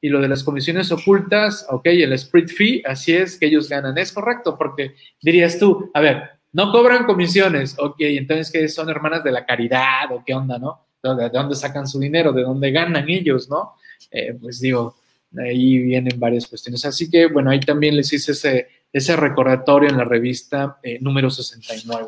[0.03, 3.97] y lo de las comisiones ocultas, ok, el split fee, así es que ellos ganan.
[3.97, 9.23] Es correcto, porque dirías tú, a ver, no cobran comisiones, ok, entonces que son hermanas
[9.23, 10.85] de la caridad o qué onda, ¿no?
[11.03, 12.31] ¿De dónde sacan su dinero?
[12.31, 13.73] ¿De dónde ganan ellos, no?
[14.09, 14.95] Eh, pues digo,
[15.37, 16.85] ahí vienen varias cuestiones.
[16.85, 18.31] Así que, bueno, ahí también les hice
[18.93, 22.05] ese, recordatorio en la revista eh, número 69.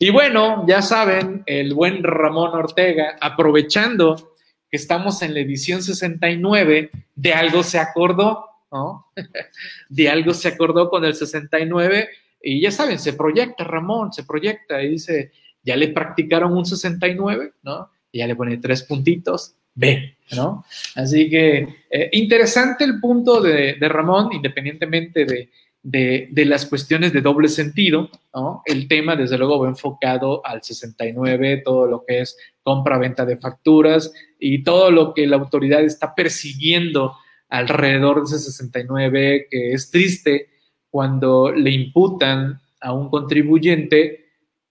[0.00, 4.34] Y bueno, ya saben, el buen Ramón Ortega, aprovechando
[4.68, 9.06] que estamos en la edición 69, de algo se acordó, ¿no?
[9.88, 12.08] de algo se acordó con el 69
[12.42, 15.30] y ya saben, se proyecta Ramón, se proyecta y dice,
[15.62, 17.91] ya le practicaron un 69, ¿no?
[18.12, 20.64] Y ya le pone tres puntitos, B, ¿no?
[20.94, 25.48] Así que eh, interesante el punto de Ramón, independientemente de,
[25.82, 28.62] de, las cuestiones de doble sentido, ¿no?
[28.64, 34.12] El tema, desde luego, va enfocado al 69, todo lo que es compra-venta de facturas
[34.38, 37.16] y todo lo que la autoridad está persiguiendo
[37.48, 40.50] alrededor de ese 69, que es triste
[40.88, 44.26] cuando le imputan a un contribuyente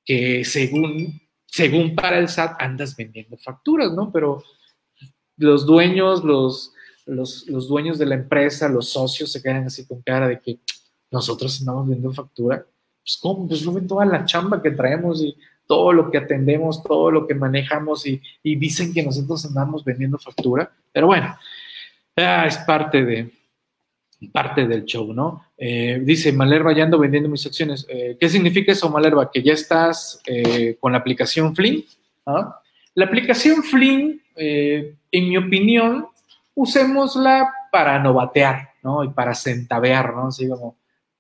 [0.06, 1.21] que según,
[1.52, 4.10] según para el SAT andas vendiendo facturas, ¿no?
[4.12, 4.42] Pero
[5.36, 6.74] los dueños, los,
[7.06, 10.60] los, dueños de la empresa, los socios se quedan así con cara de que
[11.12, 12.66] nosotros andamos viendo factura,
[13.04, 13.50] pues ¿cómo?
[13.50, 15.36] Pues no ven toda la chamba que traemos y
[15.68, 20.72] todo lo que atendemos, todo lo que manejamos y, dicen que nosotros andamos vendiendo factura,
[20.94, 21.38] pero bueno,
[22.16, 23.32] es parte de
[24.30, 25.46] parte del show, ¿no?
[25.58, 27.86] Eh, dice Malerva, ya ando vendiendo mis acciones.
[27.90, 29.32] Eh, ¿Qué significa eso, Malerva?
[29.32, 31.84] Que ya estás eh, con la aplicación Flynn.
[32.26, 32.62] ¿ah?
[32.94, 36.08] La aplicación Flynn, en mi opinión,
[36.56, 39.04] usémosla para novatear, ¿no?
[39.04, 40.28] Y para centavear, ¿no?
[40.28, 40.78] Así como,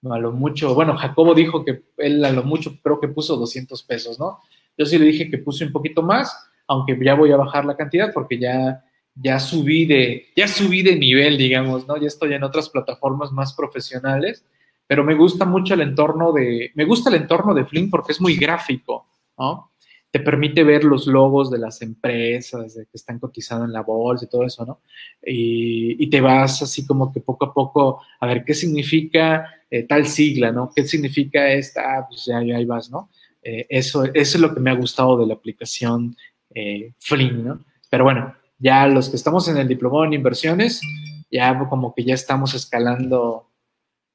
[0.09, 3.83] a lo mucho, bueno, Jacobo dijo que él a lo mucho creo que puso 200
[3.83, 4.39] pesos, ¿no?
[4.77, 6.35] Yo sí le dije que puse un poquito más,
[6.67, 8.83] aunque ya voy a bajar la cantidad porque ya,
[9.15, 11.97] ya subí de, ya subí de nivel, digamos, ¿no?
[11.97, 14.45] Ya estoy en otras plataformas más profesionales,
[14.87, 18.21] pero me gusta mucho el entorno de, me gusta el entorno de Flink porque es
[18.21, 19.71] muy gráfico, ¿no?
[20.11, 24.27] te permite ver los logos de las empresas que están cotizando en la bolsa y
[24.27, 24.81] todo eso, ¿no?
[25.25, 30.05] Y, te vas así como que poco a poco a ver qué significa eh, tal
[30.05, 30.69] sigla, ¿no?
[30.75, 31.97] ¿Qué significa esta?
[31.97, 33.09] Ah, pues ya, ahí vas, ¿no?
[33.41, 36.17] Eh, eso, eso es lo que me ha gustado de la aplicación
[36.53, 36.91] eh,
[37.33, 37.63] ¿no?
[37.89, 40.81] Pero bueno, ya los que estamos en el diplomado en inversiones,
[41.29, 43.49] ya como que ya estamos escalando,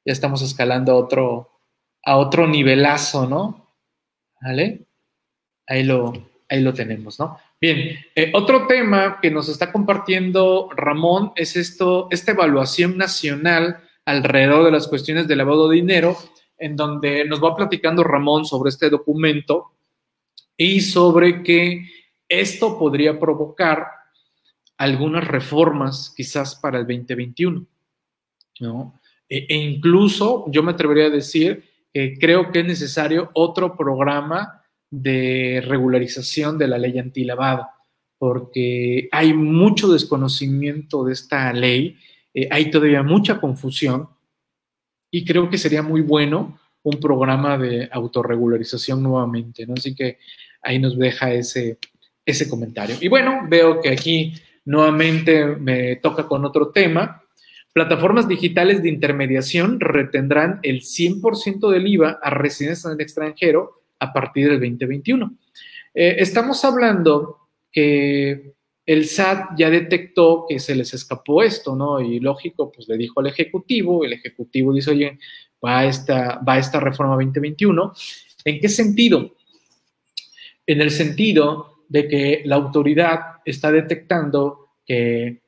[0.04, 1.50] ya estamos escalando a otro,
[2.04, 3.74] a otro nivelazo, ¿no?
[4.40, 4.86] ¿Vale?
[5.66, 6.12] ahí lo,
[6.48, 7.38] ahí lo tenemos, ¿no?
[7.60, 14.64] Bien, eh, otro tema que nos está compartiendo Ramón es esto, esta evaluación nacional alrededor
[14.64, 16.16] de las cuestiones de lavado de dinero,
[16.58, 19.72] en donde nos va platicando Ramón sobre este documento
[20.56, 21.88] y sobre que
[22.28, 23.86] esto podría provocar
[24.78, 27.66] algunas reformas quizás para el 2021,
[28.60, 29.00] ¿no?
[29.28, 34.62] E, e incluso yo me atrevería a decir que creo que es necesario otro programa
[34.90, 37.68] de regularización de la ley antilavado,
[38.18, 41.96] porque hay mucho desconocimiento de esta ley,
[42.34, 44.08] eh, hay todavía mucha confusión
[45.10, 49.74] y creo que sería muy bueno un programa de autorregularización nuevamente, ¿no?
[49.74, 50.18] Así que
[50.62, 51.78] ahí nos deja ese,
[52.24, 52.96] ese comentario.
[53.00, 54.34] Y bueno, veo que aquí
[54.66, 57.22] nuevamente me toca con otro tema.
[57.72, 64.12] Plataformas digitales de intermediación retendrán el 100% del IVA a residentes en el extranjero a
[64.12, 65.34] partir del 2021.
[65.94, 72.00] Eh, estamos hablando que el SAT ya detectó que se les escapó esto, ¿no?
[72.00, 75.18] Y lógico, pues le dijo al Ejecutivo, el Ejecutivo dice, oye,
[75.64, 77.92] va esta, va esta reforma 2021.
[78.44, 79.34] ¿En qué sentido?
[80.66, 85.42] En el sentido de que la autoridad está detectando que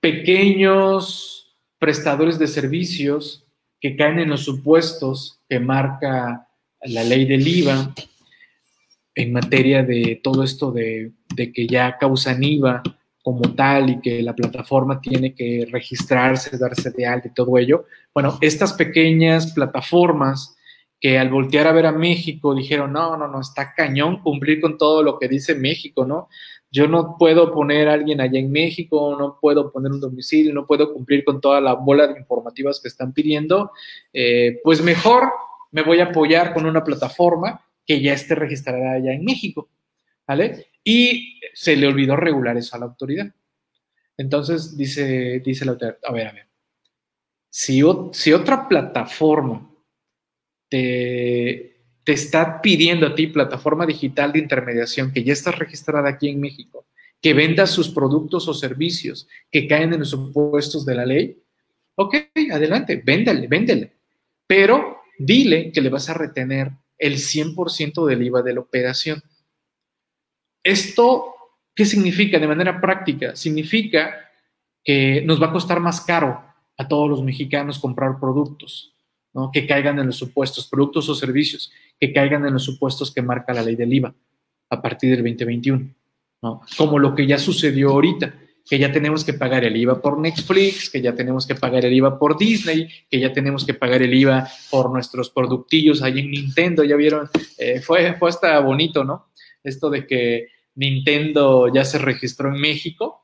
[0.00, 3.44] pequeños prestadores de servicios
[3.80, 6.48] que caen en los supuestos que marca
[6.82, 7.94] la ley del IVA
[9.14, 12.82] en materia de todo esto de, que ya causan IVA
[13.22, 17.86] como tal y que la plataforma tiene que registrarse, darse de alta y todo ello.
[18.14, 20.55] Bueno, estas pequeñas plataformas
[21.00, 24.78] que al voltear a ver a México dijeron, no, no, no, está cañón cumplir con
[24.78, 26.28] todo lo que dice México, ¿no?
[26.70, 30.66] Yo no puedo poner a alguien allá en México, no puedo poner un domicilio, no
[30.66, 33.72] puedo cumplir con toda la bola de informativas que están pidiendo,
[34.12, 35.30] eh, pues mejor
[35.70, 39.68] me voy a apoyar con una plataforma que ya esté registrada allá en México,
[40.26, 40.66] ¿vale?
[40.82, 43.26] Y se le olvidó regular eso a la autoridad.
[44.16, 46.46] Entonces dice, dice la autoridad, a ver, a ver,
[47.48, 47.82] si,
[48.12, 49.70] si otra plataforma
[50.68, 56.40] te, está pidiendo a ti, plataforma digital de intermediación, que ya está registrada aquí en
[56.40, 56.86] México,
[57.20, 61.42] que venda sus productos o servicios que caen en los supuestos de la ley,
[61.96, 62.14] ok,
[62.52, 63.92] adelante, véndale, véndele.
[64.46, 69.22] Pero dile que le vas a retener el 100% del IVA de la operación.
[70.62, 71.34] Esto,
[71.74, 73.36] ¿qué significa de manera práctica?
[73.36, 74.14] Significa
[74.84, 76.42] que nos va a costar más caro
[76.78, 78.95] a todos los mexicanos comprar productos,
[79.52, 83.52] que caigan en los supuestos, productos o servicios, que caigan en los supuestos que marca
[83.52, 84.14] la ley del IVA
[84.70, 85.94] a partir del 2021,
[86.42, 86.62] ¿no?
[86.76, 88.34] como lo que ya sucedió ahorita,
[88.68, 91.92] que ya tenemos que pagar el IVA por Netflix, que ya tenemos que pagar el
[91.92, 96.30] IVA por Disney, que ya tenemos que pagar el IVA por nuestros productillos ahí en
[96.30, 99.26] Nintendo, ya vieron, eh, fue, fue hasta bonito, ¿no?
[99.62, 103.22] Esto de que Nintendo ya se registró en México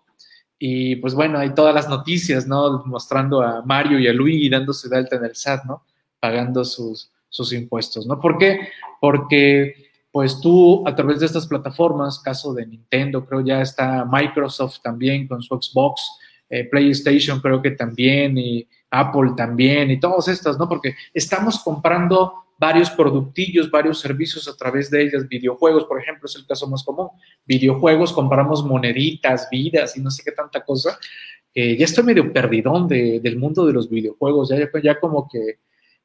[0.59, 2.85] y pues bueno, hay todas las noticias, ¿no?
[2.87, 5.85] Mostrando a Mario y a Luigi dándose de alta en el SAT, ¿no?
[6.23, 8.21] Pagando sus, sus impuestos, ¿no?
[8.21, 8.69] ¿Por qué?
[9.01, 9.75] Porque
[10.13, 15.27] pues tú a través de estas plataformas, caso de Nintendo, creo ya está Microsoft también
[15.27, 16.03] con su Xbox,
[16.51, 20.69] eh, PlayStation creo que también, y Apple también, y todas estas, ¿no?
[20.69, 26.37] Porque estamos comprando varios productillos, varios servicios a través de ellas, videojuegos, por ejemplo, es
[26.37, 27.09] el caso más común.
[27.47, 30.99] Videojuegos, compramos moneditas, vidas y no sé qué tanta cosa.
[31.55, 35.59] ya estoy medio perdidón del mundo de los videojuegos, ya, ya como que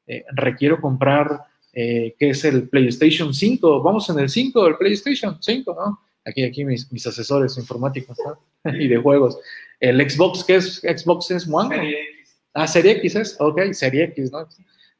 [0.08, 1.42] eh, requiero comprar
[1.72, 3.82] eh, que es el PlayStation 5.
[3.82, 6.00] Vamos en el 5, el PlayStation 5, ¿no?
[6.24, 8.18] Aquí, aquí mis, mis asesores informáticos
[8.64, 9.38] y de juegos.
[9.78, 10.80] El Xbox, ¿qué es?
[10.80, 11.76] Xbox es One.
[11.76, 12.38] Serie X.
[12.54, 14.48] Ah, Serie X es, ok, Serie X, ¿no?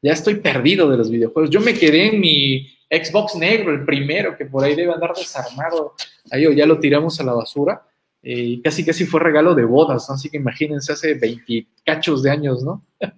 [0.03, 1.51] Ya estoy perdido de los videojuegos.
[1.51, 5.95] Yo me quedé en mi Xbox negro, el primero, que por ahí debe andar desarmado.
[6.31, 7.83] Ahí ya lo tiramos a la basura.
[8.23, 12.63] Y casi casi fue regalo de bodas, así que imagínense hace 20 cachos de años,
[12.63, 12.83] ¿no?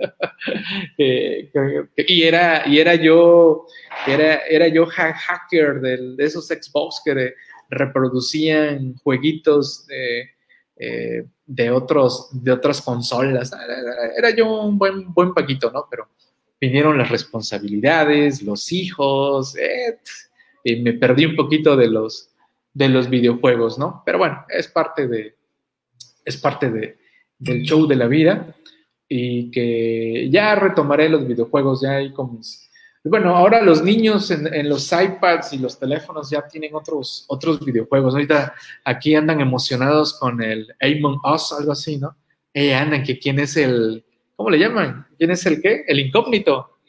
[0.96, 3.66] Y, era, y era yo,
[4.06, 7.34] era, era yo hacker de, esos Xbox que
[7.68, 10.30] reproducían jueguitos de,
[10.76, 13.52] eh, de, otros, de otras consolas.
[14.16, 15.86] Era, yo un buen, buen paquito, ¿no?
[15.90, 16.08] Pero
[16.60, 19.98] vinieron las responsabilidades, los hijos, eh,
[20.64, 22.29] y me perdí un poquito de los,
[22.72, 24.02] de los videojuegos, ¿no?
[24.04, 25.34] Pero bueno, es parte de,
[26.24, 26.98] es parte de,
[27.38, 28.54] del show de la vida
[29.08, 32.70] y que ya retomaré los videojuegos ya ahí con mis...
[33.02, 38.12] Bueno, ahora los niños en, los iPads y los teléfonos ya tienen otros, otros videojuegos.
[38.14, 38.54] Ahorita
[38.84, 42.14] aquí andan emocionados con el Among Us, algo así, ¿no?
[42.52, 44.04] Eh, andan, que quién es el...
[44.36, 45.06] ¿Cómo le llaman?
[45.16, 45.84] ¿Quién es el qué?
[45.88, 46.79] El incógnito.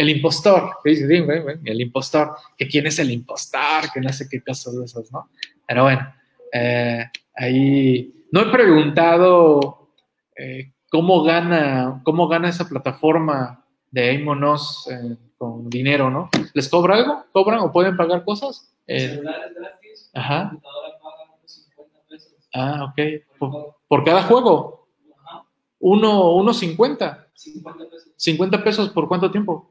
[0.00, 4.86] El impostor, el impostor, que quién es el impostor, que no sé qué cosas de
[4.86, 5.28] esas, ¿no?
[5.68, 6.10] Pero bueno,
[6.54, 9.90] eh, ahí no he preguntado
[10.34, 16.30] eh, cómo gana, cómo gana esa plataforma de Aimonos eh, con dinero, ¿no?
[16.54, 17.26] ¿Les cobra algo?
[17.32, 18.74] ¿Cobran o pueden pagar cosas?
[18.86, 20.48] El celular es gratis, ajá.
[20.48, 22.32] computadora paga unos 50 pesos.
[22.54, 23.38] Ah, ok.
[23.38, 24.88] ¿Por, por cada juego?
[25.26, 25.44] Ajá.
[25.78, 27.26] Uno, uno 50.
[27.34, 28.12] 50 pesos.
[28.16, 29.69] 50 pesos por cuánto tiempo?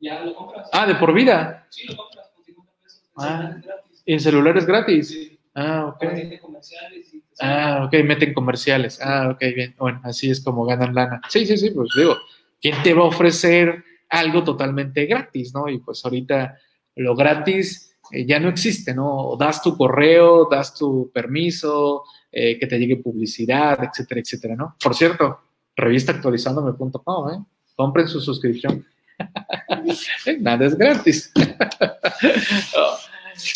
[0.00, 0.68] Ya lo compras.
[0.72, 1.66] Ah, de por vida.
[1.70, 3.02] Sí, lo compras con 50 pesos.
[3.14, 3.20] El Ah.
[3.20, 4.02] celular es gratis.
[4.06, 5.08] ¿Y el celular es gratis?
[5.08, 5.38] Sí.
[5.54, 6.40] Ah, ok.
[6.40, 9.00] Comerciales y Ah, ok, meten comerciales.
[9.02, 9.74] Ah, ok, bien.
[9.78, 11.20] Bueno, así es como ganan lana.
[11.28, 12.16] Sí, sí, sí, pues digo,
[12.60, 15.68] ¿quién te va a ofrecer algo totalmente gratis, no?
[15.68, 16.56] Y pues ahorita
[16.96, 19.36] lo gratis eh, ya no existe, ¿no?
[19.38, 24.76] Das tu correo, das tu permiso, eh, que te llegue publicidad, etcétera, etcétera, ¿no?
[24.82, 25.40] Por cierto,
[25.76, 27.44] revistaactualizándome.com, ¿eh?
[27.76, 28.84] Compren su suscripción.
[30.40, 31.32] Nada es gratis.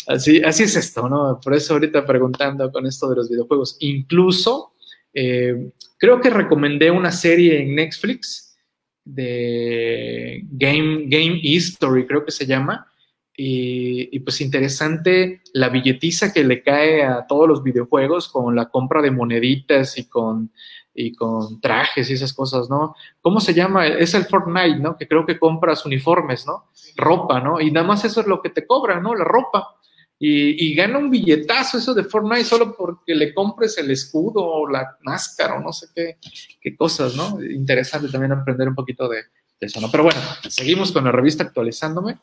[0.07, 1.39] Así, es esto, ¿no?
[1.43, 3.77] Por eso ahorita preguntando con esto de los videojuegos.
[3.79, 4.71] Incluso
[5.13, 8.57] eh, creo que recomendé una serie en Netflix
[9.03, 12.87] de Game, Game History, creo que se llama.
[13.35, 18.69] Y, y, pues interesante la billetiza que le cae a todos los videojuegos con la
[18.69, 20.51] compra de moneditas y con,
[20.93, 22.95] y con trajes y esas cosas, ¿no?
[23.21, 23.87] ¿Cómo se llama?
[23.87, 24.95] Es el Fortnite, ¿no?
[24.95, 26.69] Que creo que compras uniformes, ¿no?
[26.95, 27.59] Ropa, ¿no?
[27.59, 29.15] Y nada más eso es lo que te cobran, ¿no?
[29.15, 29.75] La ropa.
[30.19, 34.69] Y, y, gana un billetazo eso de Fortnite solo porque le compres el escudo o
[34.69, 36.17] la máscara o no sé qué,
[36.61, 37.43] qué cosas, ¿no?
[37.43, 39.23] Interesante también aprender un poquito de,
[39.59, 39.89] eso, ¿no?
[39.91, 42.19] Pero bueno, seguimos con la revista actualizándome.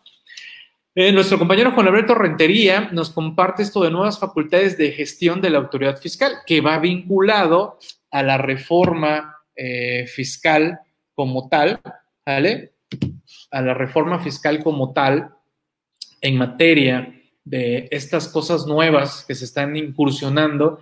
[0.94, 5.50] Eh, nuestro compañero Juan Alberto Rentería nos comparte esto de nuevas facultades de gestión de
[5.50, 7.78] la autoridad fiscal, que va vinculado
[8.10, 10.80] a la reforma eh, fiscal
[11.14, 11.80] como tal,
[12.24, 12.72] ¿vale?
[13.50, 15.30] A la reforma fiscal como tal
[16.20, 20.78] en materia de estas cosas nuevas que se están incursionando,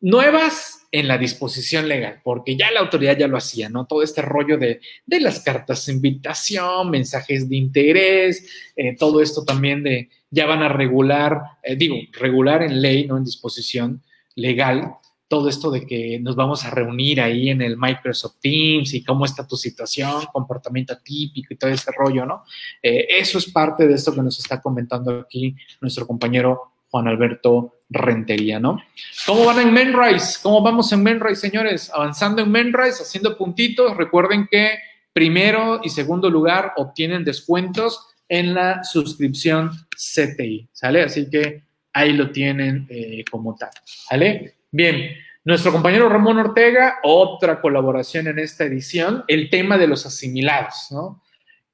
[0.00, 3.86] nuevas en la disposición legal, porque ya la autoridad ya lo hacía, ¿no?
[3.86, 9.44] Todo este rollo de, de las cartas de invitación, mensajes de interés, eh, todo esto
[9.44, 14.02] también de, ya van a regular, eh, digo, regular en ley, no en disposición,
[14.34, 14.96] legal,
[15.32, 19.24] todo esto de que nos vamos a reunir ahí en el Microsoft Teams y cómo
[19.24, 22.44] está tu situación, comportamiento típico y todo ese rollo, ¿no?
[22.82, 27.78] Eh, eso es parte de esto que nos está comentando aquí nuestro compañero Juan Alberto
[27.88, 28.82] Rentería, ¿no?
[29.24, 30.38] ¿Cómo van en Menrise?
[30.42, 31.90] ¿Cómo vamos en Menrise, señores?
[31.94, 33.96] Avanzando en Menrise, haciendo puntitos.
[33.96, 34.80] Recuerden que
[35.14, 41.04] primero y segundo lugar obtienen descuentos en la suscripción CTI, ¿sale?
[41.04, 41.62] Así que
[41.94, 44.56] ahí lo tienen eh, como tal, ¿sale?
[44.74, 50.86] Bien, nuestro compañero Ramón Ortega, otra colaboración en esta edición, el tema de los asimilados,
[50.90, 51.22] ¿no?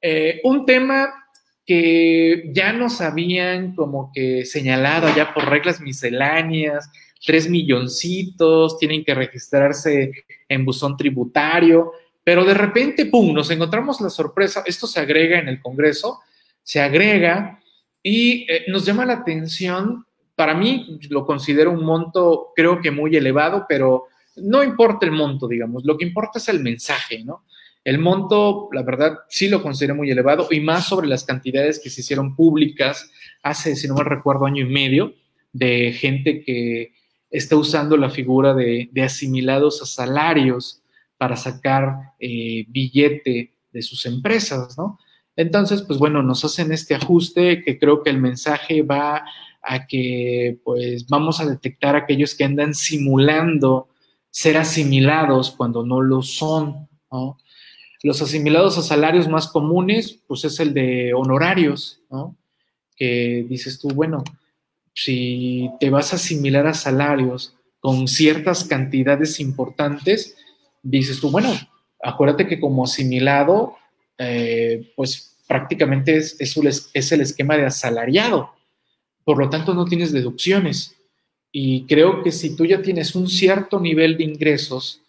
[0.02, 1.08] Eh, un tema
[1.64, 6.90] que ya nos habían como que señalado ya por reglas misceláneas,
[7.24, 10.10] tres milloncitos, tienen que registrarse
[10.48, 11.92] en buzón tributario,
[12.24, 16.18] pero de repente, ¡pum!, nos encontramos la sorpresa, esto se agrega en el Congreso,
[16.64, 17.60] se agrega
[18.02, 20.04] y eh, nos llama la atención
[20.38, 24.04] para mí lo considero un monto, creo que muy elevado, pero
[24.36, 27.44] no importa el monto, digamos, lo que importa es el mensaje, ¿no?
[27.82, 31.90] El monto, la verdad, sí lo considero muy elevado y más sobre las cantidades que
[31.90, 33.10] se hicieron públicas
[33.42, 35.12] hace, si no me recuerdo, año y medio,
[35.52, 36.92] de gente que
[37.30, 40.84] está usando la figura de, asimilados a salarios
[41.16, 45.00] para sacar eh, billete de sus empresas, ¿no?
[45.34, 49.24] Entonces, pues bueno, nos hacen este ajuste que creo que el mensaje va
[49.62, 53.88] a que pues vamos a detectar aquellos que andan simulando
[54.30, 56.88] ser asimilados cuando no lo son.
[58.02, 62.36] Los asimilados a salarios más comunes, pues es el de honorarios, ¿no?
[62.96, 64.24] que dices tú, bueno,
[64.92, 70.36] si te vas a asimilar a salarios con ciertas cantidades importantes,
[70.82, 71.52] dices tú, bueno,
[72.02, 73.76] acuérdate que como asimilado,
[74.18, 78.57] eh, pues prácticamente es, es el esquema de asalariado
[79.28, 80.96] por lo tanto no tienes deducciones.
[81.52, 85.02] Y creo que si tú ya tienes un cierto nivel de ingresos,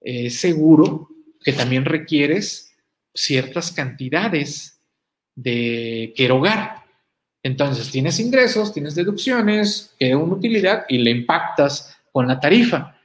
[0.00, 1.08] eh, seguro
[1.42, 2.72] que también requieres
[3.12, 4.78] ciertas cantidades
[5.34, 6.84] de que erogar.
[7.42, 13.00] Entonces tienes ingresos, tienes deducciones, que una utilidad y le impactas con la tarifa.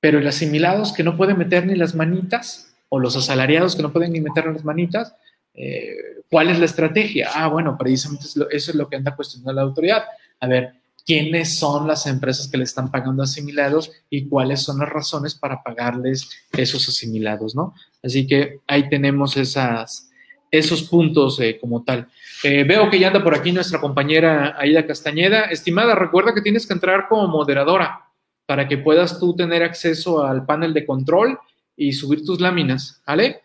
[0.00, 3.90] Pero los asimilados que no pueden meter ni las manitas, o los asalariados que no
[3.90, 5.14] pueden ni meter las manitas,
[5.54, 5.96] eh,
[6.28, 7.30] ¿Cuál es la estrategia?
[7.32, 10.04] Ah, bueno, precisamente eso es lo que anda cuestionando la autoridad.
[10.40, 10.74] A ver,
[11.06, 15.62] ¿quiénes son las empresas que le están pagando asimilados y cuáles son las razones para
[15.62, 17.74] pagarles esos asimilados, ¿no?
[18.02, 22.08] Así que ahí tenemos esos puntos eh, como tal.
[22.42, 25.44] Eh, veo que ya anda por aquí nuestra compañera Aida Castañeda.
[25.44, 28.00] Estimada, recuerda que tienes que entrar como moderadora
[28.46, 31.38] para que puedas tú tener acceso al panel de control
[31.76, 33.40] y subir tus láminas, ¿vale?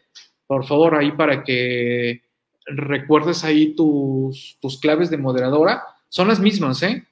[0.50, 2.24] Por favor, ahí para que
[2.66, 5.84] recuerdes ahí tus, tus claves de moderadora.
[6.10, 7.06] Son las mismas, ¿eh?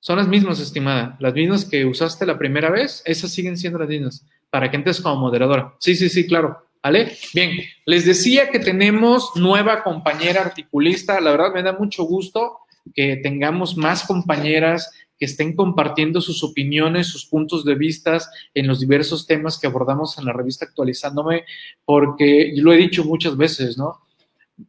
[0.00, 1.16] Son las mismas, estimada.
[1.18, 4.26] Las mismas que usaste la primera vez, esas siguen siendo las mismas.
[4.50, 5.72] Para que entres como moderadora.
[5.80, 6.58] Sí, sí, sí, claro.
[6.82, 7.16] ¿Vale?
[7.32, 11.18] Bien, les decía que tenemos nueva compañera articulista.
[11.22, 12.58] La verdad me da mucho gusto
[12.94, 14.92] que tengamos más compañeras
[15.24, 18.18] estén compartiendo sus opiniones, sus puntos de vista
[18.54, 21.44] en los diversos temas que abordamos en la revista Actualizándome,
[21.84, 24.04] porque lo he dicho muchas veces, ¿no?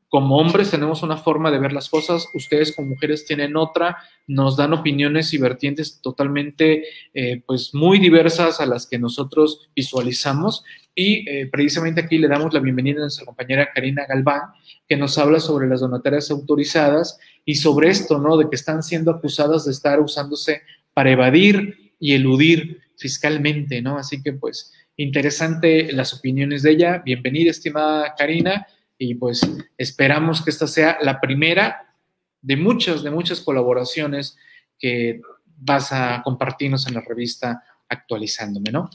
[0.10, 3.97] como hombres tenemos una forma de ver las cosas, ustedes como mujeres tienen otra,
[4.28, 10.64] nos dan opiniones y vertientes totalmente, eh, pues muy diversas a las que nosotros visualizamos.
[10.95, 14.41] Y eh, precisamente aquí le damos la bienvenida a nuestra compañera Karina Galván,
[14.88, 18.38] que nos habla sobre las donatarias autorizadas y sobre esto, ¿no?
[18.38, 23.98] De que están siendo acusadas de estar usándose para evadir y eludir fiscalmente, ¿no?
[23.98, 27.02] Así que, pues, interesante las opiniones de ella.
[27.06, 28.66] Bienvenida, estimada Karina
[28.98, 29.41] y pues
[29.78, 31.93] esperamos que esta sea la primera
[32.41, 34.38] de muchas, de muchas colaboraciones
[34.80, 35.22] que
[35.58, 38.89] vas a compartirnos en la revista actualizándome, ¿no?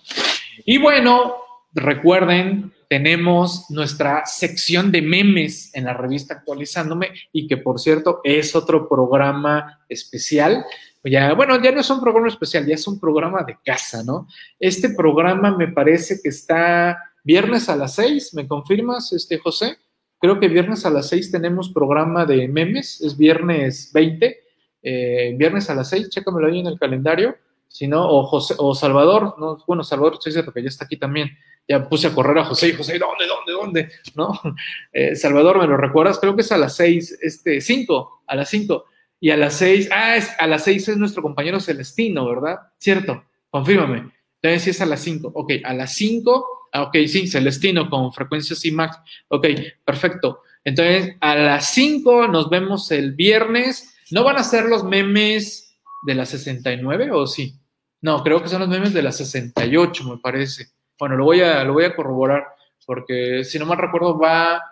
[0.65, 1.35] Y bueno,
[1.75, 8.57] recuerden, tenemos nuestra sección de memes en la revista actualizándome y que por cierto es
[8.57, 10.65] otro programa especial.
[11.05, 14.27] Ya, bueno, ya no es un programa especial, ya es un programa de casa, ¿no?
[14.59, 19.79] Este programa me parece que está viernes a las seis, ¿me confirmas, este José?
[20.19, 24.39] Creo que viernes a las 6 tenemos programa de memes, es viernes 20,
[24.83, 27.37] eh, viernes a las 6, chécamelo ahí en el calendario,
[27.71, 30.97] si no, o, José, o Salvador, no, bueno, Salvador, estoy cierto que ya está aquí
[30.97, 31.31] también,
[31.67, 33.93] ya puse a correr a José y José, ¿dónde, dónde, dónde?
[34.15, 34.39] ¿No?
[34.93, 36.19] Eh, Salvador, ¿me lo recuerdas?
[36.19, 38.85] Creo que es a las 6, este, 5, a las 5,
[39.21, 42.59] y a las 6, ah, es, a las 6 es nuestro compañero Celestino, ¿verdad?
[42.79, 44.11] Cierto, confírmame.
[44.43, 48.13] Entonces sí es a las 5, ok, a las 5 Ah, ok, sí, Celestino con
[48.13, 48.99] frecuencia CIMAX.
[49.29, 49.47] Ok,
[49.85, 50.43] perfecto.
[50.65, 53.95] Entonces, a las 5 nos vemos el viernes.
[54.11, 57.55] ¿No van a ser los memes de la 69 o sí?
[58.03, 60.69] No, creo que son los memes de la 68, me parece.
[60.99, 62.45] Bueno, lo voy a, lo voy a corroborar,
[62.87, 64.63] porque si no mal recuerdo, va,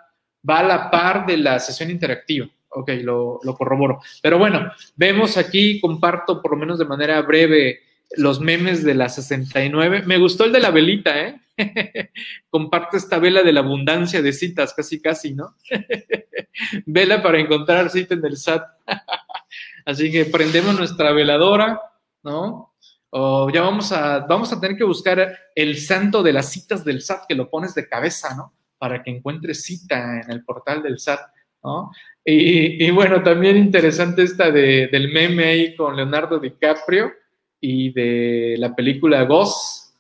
[0.48, 2.48] va a la par de la sesión interactiva.
[2.70, 4.00] Ok, lo, lo corroboro.
[4.22, 7.80] Pero bueno, vemos aquí, comparto por lo menos de manera breve
[8.16, 10.02] los memes de la 69.
[10.06, 11.40] Me gustó el de la velita, ¿eh?
[12.50, 15.56] Comparto esta vela de la abundancia de citas, casi, casi, ¿no?
[16.86, 18.64] Vela para encontrar cita en el SAT.
[19.84, 21.80] Así que prendemos nuestra veladora,
[22.22, 22.74] ¿no?
[23.10, 27.00] O ya vamos a, vamos a tener que buscar el santo de las citas del
[27.00, 28.54] SAT que lo pones de cabeza, ¿no?
[28.76, 31.20] Para que encuentres cita en el portal del SAT,
[31.62, 31.90] ¿no?
[32.24, 37.10] Y, bueno, también interesante esta de, del meme ahí con Leonardo DiCaprio
[37.58, 39.94] y de la película Ghost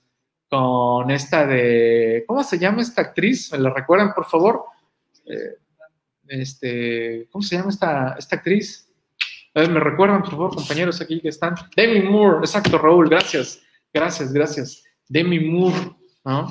[0.50, 3.50] con esta de, ¿cómo se llama esta actriz?
[3.52, 4.64] ¿Me la recuerdan, por favor?
[5.24, 5.56] Eh,
[6.26, 8.87] este, ¿Cómo se llama esta, esta actriz?
[9.54, 11.54] A me recuerdan, por favor, compañeros aquí que están.
[11.76, 13.60] Demi Moore, exacto, Raúl, gracias,
[13.92, 14.84] gracias, gracias.
[15.08, 15.92] Demi Moore,
[16.24, 16.48] ¿no?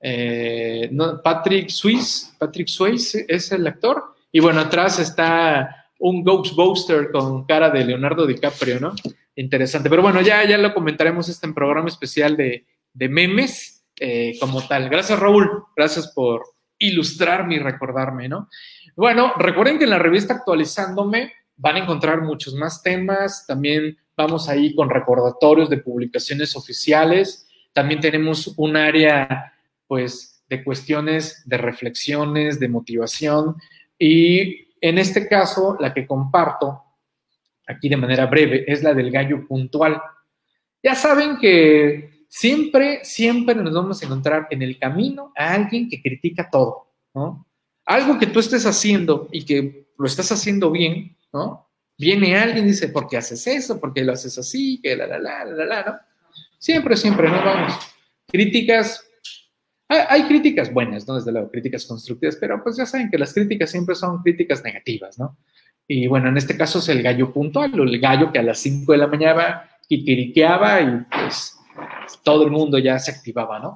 [0.00, 0.90] Eh,
[1.22, 4.14] Patrick Swayze, Patrick Swayze es el actor.
[4.32, 8.94] Y bueno, atrás está un Ghostbuster con cara de Leonardo DiCaprio, ¿no?
[9.36, 9.88] Interesante.
[9.88, 14.88] Pero bueno, ya, ya lo comentaremos este programa especial de, de memes eh, como tal.
[14.88, 15.64] Gracias, Raúl.
[15.76, 16.42] Gracias por
[16.78, 18.48] ilustrarme y recordarme, ¿no?
[18.96, 21.32] Bueno, recuerden que en la revista Actualizándome
[21.62, 23.46] van a encontrar muchos más temas.
[23.46, 27.46] También vamos ahí con recordatorios de publicaciones oficiales.
[27.72, 29.54] También tenemos un área,
[29.86, 33.56] pues, de cuestiones de reflexiones, de motivación.
[33.96, 36.82] Y en este caso, la que comparto
[37.66, 40.02] aquí de manera breve es la del gallo puntual.
[40.82, 46.02] Ya saben que siempre, siempre nos vamos a encontrar en el camino a alguien que
[46.02, 47.46] critica todo, ¿no?
[47.86, 51.68] Algo que tú estés haciendo y que lo estás haciendo bien, ¿no?
[51.98, 53.78] Viene alguien y dice, ¿por qué haces eso?
[53.78, 54.80] ¿Por qué lo haces así?
[54.82, 55.98] Que la, la, la, la, la, ¿no?
[56.58, 57.44] Siempre, siempre, ¿no?
[57.44, 57.74] Vamos.
[58.26, 59.04] Críticas,
[59.88, 61.16] hay, críticas buenas, ¿no?
[61.16, 65.18] Desde luego, críticas constructivas, pero pues ya saben que las críticas siempre son críticas negativas,
[65.18, 65.36] ¿no?
[65.86, 68.92] Y bueno, en este caso es el gallo puntual, el gallo que a las 5
[68.92, 71.56] de la mañana quiquiriqueaba y pues
[72.24, 73.74] todo el mundo ya se activaba, ¿no?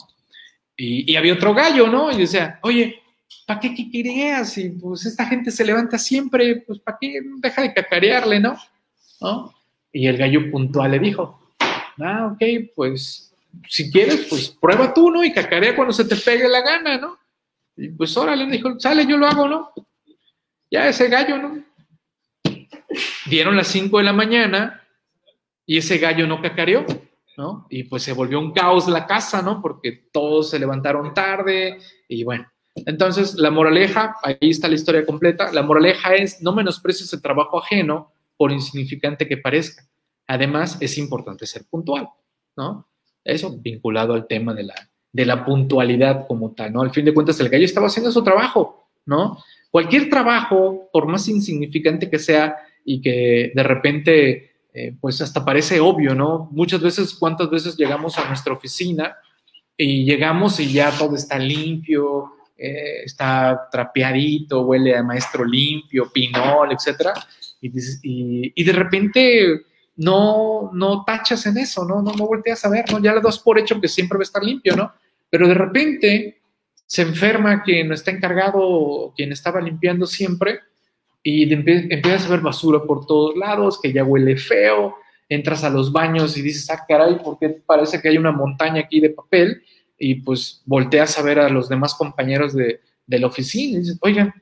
[0.79, 2.13] Y había otro gallo, ¿no?
[2.13, 3.03] Y decía, oye,
[3.47, 4.59] ¿para qué quiquiriqueas?
[4.59, 8.57] Y pues esta gente se levanta siempre, pues ¿para qué deja de cacarearle, ¿no?
[9.21, 9.55] ¿no?
[9.93, 11.41] Y el gallo puntual le dijo,
[12.01, 12.43] ah, ok,
[12.75, 13.35] pues
[13.69, 15.25] si quieres, pues prueba tú, ¿no?
[15.25, 17.19] Y cacarea cuando se te pegue la gana, ¿no?
[17.77, 19.73] Y pues órale, dijo, sale, yo lo hago, ¿no?
[20.71, 21.65] Ya ese gallo, ¿no?
[23.27, 24.83] Dieron las 5 de la mañana
[25.65, 26.85] y ese gallo no cacareó,
[27.37, 27.67] ¿no?
[27.71, 29.61] Y pues se volvió un caos la casa, ¿no?
[29.61, 32.51] Porque todos se levantaron tarde y bueno.
[32.85, 37.59] Entonces, la moraleja, ahí está la historia completa, la moraleja es no menosprecies el trabajo
[37.59, 39.89] ajeno por insignificante que parezca.
[40.27, 42.09] Además, es importante ser puntual,
[42.57, 42.87] ¿no?
[43.25, 44.75] Eso vinculado al tema de la,
[45.13, 46.83] de la puntualidad como tal, ¿no?
[46.83, 49.39] Al fin de cuentas, el gallo estaba haciendo su trabajo, ¿no?
[49.71, 55.81] Cualquier trabajo, por más insignificante que sea y que de repente, eh, pues hasta parece
[55.81, 56.49] obvio, ¿no?
[56.53, 59.17] Muchas veces, ¿cuántas veces llegamos a nuestra oficina
[59.77, 66.73] y llegamos y ya todo está limpio, eh, está trapeadito, huele a maestro limpio, pinol,
[66.73, 67.13] etcétera?
[67.61, 69.63] Y, de repente
[69.97, 72.03] no, no tachas en eso, ¿no?
[72.03, 72.99] No, no volteas a ver, ¿no?
[72.99, 74.93] Ya le das por hecho que siempre va a estar limpio, ¿no?
[75.29, 76.41] Pero de repente
[76.87, 80.61] se enferma quien está encargado quien estaba limpiando siempre
[81.23, 84.95] y empiezas a ver basura por todos lados, que ya huele feo,
[85.29, 88.83] entras a los baños y dices, ah, caray, ¿por qué parece que hay una montaña
[88.83, 89.61] aquí de papel?
[89.99, 93.99] Y pues volteas a ver a los demás compañeros de, de la oficina y dices,
[94.01, 94.35] oigan,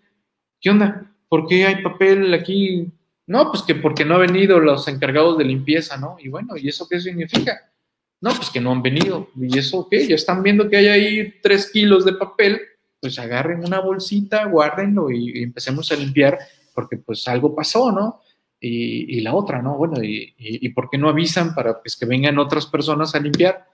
[0.61, 1.11] ¿qué onda?
[1.29, 2.89] ¿Por qué hay papel aquí?
[3.27, 6.17] No, pues que porque no han venido los encargados de limpieza, ¿no?
[6.19, 7.73] Y bueno, ¿y eso qué significa?
[8.21, 9.29] No, pues que no han venido.
[9.39, 10.07] ¿Y eso qué?
[10.07, 12.61] Ya están viendo que hay ahí tres kilos de papel,
[13.01, 16.39] pues agarren una bolsita, guárdenlo y, empecemos a limpiar
[16.75, 18.21] porque pues algo pasó, ¿no?
[18.61, 19.77] Y, y la otra, ¿no?
[19.77, 23.21] Bueno, y, y, y por qué no avisan para pues, que vengan otras personas a
[23.21, 23.67] limpiar?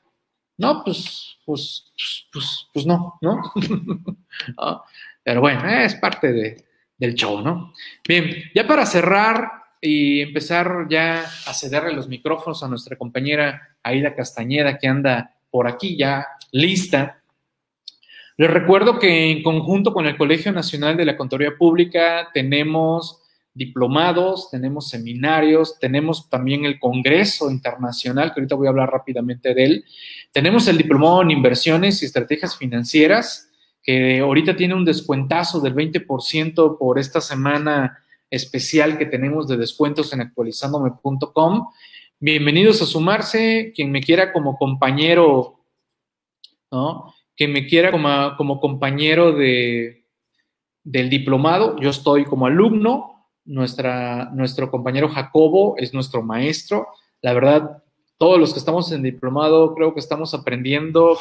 [0.60, 3.40] No, pues, pues, pues, pues, pues no, ¿no?
[4.58, 4.84] Ah,
[5.22, 6.64] Pero bueno, es parte de,
[6.98, 7.72] del show, ¿no?
[8.06, 9.50] Bien, ya para cerrar
[9.80, 15.66] y empezar ya a cederle los micrófonos a nuestra compañera Aida Castañeda, que anda por
[15.66, 17.22] aquí ya lista.
[18.36, 23.19] Les recuerdo que en conjunto con el Colegio Nacional de la Contaduría Pública tenemos
[23.52, 29.64] diplomados, tenemos seminarios, tenemos también el Congreso Internacional, que ahorita voy a hablar rápidamente de
[29.64, 29.84] él.
[30.32, 33.50] Tenemos el diplomado en inversiones y estrategias financieras,
[33.82, 37.98] que ahorita tiene un descuentazo del 20% por esta semana
[38.30, 41.70] especial que tenemos de descuentos en actualizandome.com.
[42.20, 45.64] bienvenidos a sumarse, quien me quiera como compañero,
[46.70, 47.12] ¿no?
[47.36, 50.06] Quien me quiera como, como compañero de,
[50.84, 53.19] del diplomado, yo estoy como alumno,
[53.50, 56.86] nuestra, nuestro compañero Jacobo es nuestro maestro.
[57.20, 57.82] La verdad,
[58.16, 61.18] todos los que estamos en diplomado creo que estamos aprendiendo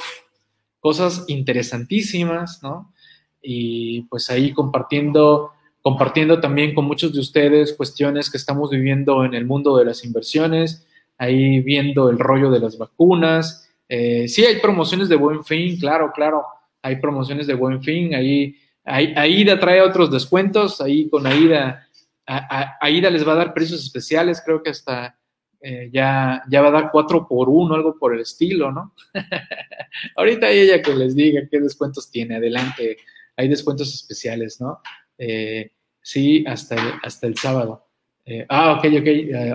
[0.80, 2.94] cosas interesantísimas, ¿no?
[3.42, 5.52] Y pues ahí compartiendo,
[5.82, 10.06] compartiendo también con muchos de ustedes cuestiones que estamos viviendo en el mundo de las
[10.06, 10.86] inversiones,
[11.18, 13.68] ahí viendo el rollo de las vacunas.
[13.90, 16.44] Eh, sí, hay promociones de buen fin, claro, claro,
[16.84, 18.56] hay promociones de buen fin, ahí,
[18.86, 21.89] ahí AIDA trae otros descuentos, ahí con AIDA,
[22.30, 25.18] a, AIDA les va a dar precios especiales, creo que hasta
[25.62, 28.94] eh, ya, ya va a dar cuatro por uno, algo por el estilo, ¿no?
[30.16, 32.98] Ahorita ella que les diga qué descuentos tiene, adelante,
[33.36, 34.82] hay descuentos especiales, ¿no?
[35.18, 35.72] Eh,
[36.02, 37.88] sí, hasta el, hasta el sábado.
[38.26, 39.08] Eh, ah, ok, ok,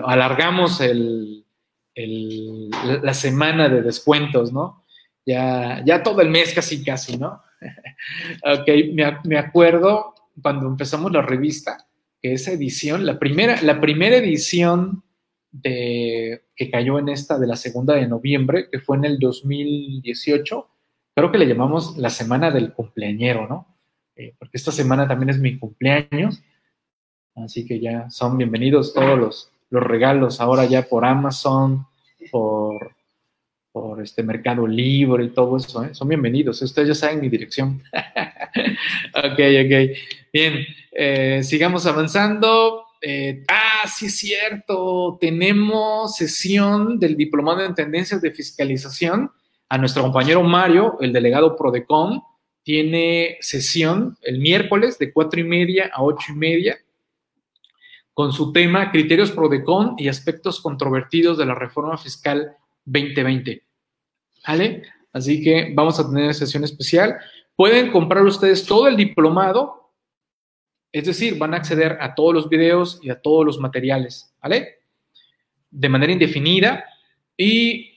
[0.05, 0.81] alargamos
[1.95, 4.83] la semana de descuentos, ¿no?
[5.25, 7.41] Ya, ya todo el mes casi, casi, ¿no?
[8.43, 11.87] ok, me, me acuerdo cuando empezamos la revista,
[12.33, 15.03] esa edición, la primera, la primera edición
[15.51, 20.67] de, que cayó en esta de la segunda de noviembre, que fue en el 2018,
[21.13, 23.67] creo que le llamamos la semana del cumpleañero, ¿no?
[24.15, 26.41] Eh, porque esta semana también es mi cumpleaños,
[27.35, 31.85] así que ya son bienvenidos todos los, los regalos ahora ya por Amazon,
[32.31, 32.95] por,
[33.71, 35.93] por este Mercado Libre y todo eso, ¿eh?
[35.93, 37.83] son bienvenidos, ustedes ya saben mi dirección.
[39.13, 39.97] ok, ok,
[40.35, 42.83] bien, eh, sigamos avanzando.
[43.01, 49.31] Eh, ah, sí es cierto, tenemos sesión del Diplomado en Tendencias de Fiscalización.
[49.69, 52.21] A nuestro compañero Mario, el delegado Prodecom,
[52.63, 56.77] tiene sesión el miércoles de cuatro y media a ocho y media
[58.13, 63.63] con su tema Criterios Prodecom y aspectos controvertidos de la reforma fiscal 2020.
[64.45, 64.83] ¿Vale?
[65.13, 67.15] Así que vamos a tener sesión especial.
[67.55, 69.84] Pueden comprar ustedes todo el diplomado
[70.95, 74.77] es decir, van a acceder a todos los videos y a todos los materiales, ¿vale?
[75.69, 76.85] De manera indefinida
[77.35, 77.91] y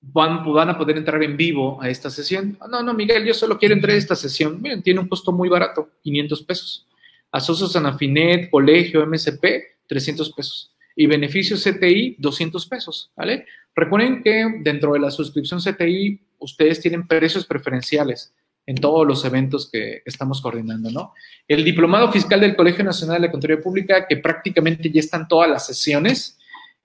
[0.00, 2.56] van, van a poder entrar en vivo a esta sesión.
[2.70, 4.62] no, no, Miguel, yo solo quiero entrar a esta sesión.
[4.62, 6.86] Miren, tiene un costo muy barato, 500 pesos.
[7.32, 9.44] Asocios Anafinet, Colegio, MSP,
[9.88, 10.70] 300 pesos.
[10.94, 13.46] Y beneficios CTI, 200 pesos, ¿vale?
[13.74, 18.32] Recuerden que dentro de la suscripción CTI, ustedes tienen precios preferenciales
[18.66, 21.12] en todos los eventos que estamos coordinando, ¿no?
[21.46, 25.50] El diplomado fiscal del Colegio Nacional de la Contaduría Pública, que prácticamente ya están todas
[25.50, 26.38] las sesiones,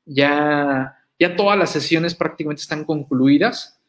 [0.06, 3.80] ya, ya todas las sesiones prácticamente están concluidas.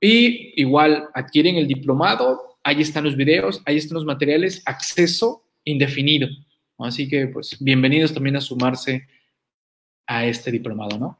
[0.00, 6.28] Y igual adquieren el diplomado, ahí están los videos, ahí están los materiales, acceso indefinido.
[6.78, 9.06] Así que, pues, bienvenidos también a sumarse
[10.06, 11.18] a este diplomado, ¿no?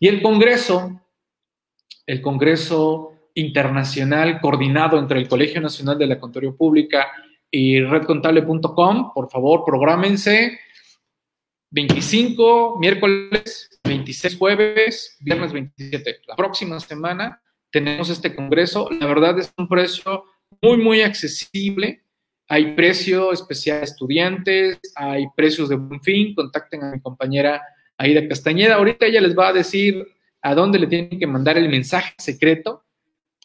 [0.00, 1.00] Y el Congreso,
[2.06, 7.08] el Congreso internacional coordinado entre el Colegio Nacional de la Contaduría Pública
[7.50, 9.12] y redcontable.com.
[9.12, 10.58] Por favor, prográmense.
[11.70, 16.20] 25, miércoles 26, jueves, viernes 27.
[16.26, 18.88] La próxima semana tenemos este congreso.
[18.90, 20.24] La verdad es un precio
[20.60, 22.04] muy, muy accesible.
[22.48, 26.34] Hay precio especial a estudiantes, hay precios de buen fin.
[26.34, 27.62] Contacten a mi compañera
[27.96, 28.74] Aida Castañeda.
[28.74, 30.06] Ahorita ella les va a decir
[30.42, 32.81] a dónde le tienen que mandar el mensaje secreto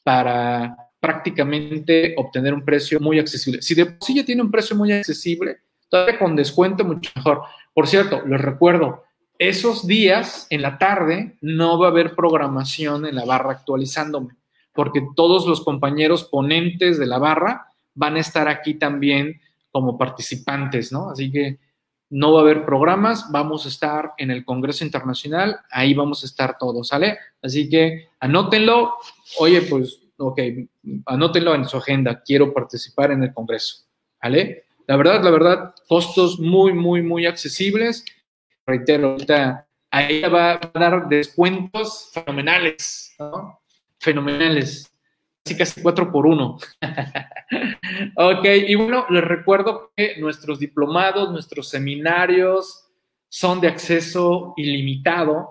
[0.07, 3.61] para prácticamente obtener un precio muy accesible.
[3.61, 5.57] Si de por sí ya tiene un precio muy accesible,
[5.89, 7.41] todavía con descuento mucho mejor.
[7.73, 9.03] Por cierto, les recuerdo,
[9.37, 14.37] esos días en la tarde no va a haber programación en la barra actualizándome,
[14.71, 19.41] porque todos los compañeros ponentes de la barra van a estar aquí también
[19.73, 21.09] como participantes, ¿no?
[21.09, 21.59] Así que
[22.09, 26.25] no va a haber programas, vamos a estar en el Congreso Internacional, ahí vamos a
[26.25, 27.17] estar todos, ¿sale?
[27.41, 28.95] Así que anótenlo,
[29.39, 30.39] oye, pues, ok,
[31.05, 33.85] anótenlo en su agenda, quiero participar en el Congreso,
[34.21, 34.65] ¿vale?
[34.87, 38.05] La verdad, la verdad, costos muy, muy, muy accesibles.
[38.65, 43.59] Reitero, ahorita ahí va a dar descuentos fenomenales, ¿no?
[43.99, 44.89] Fenomenales
[45.55, 46.57] casi cuatro por uno.
[48.15, 52.87] ok, y bueno, les recuerdo que nuestros diplomados, nuestros seminarios
[53.29, 55.49] son de acceso ilimitado.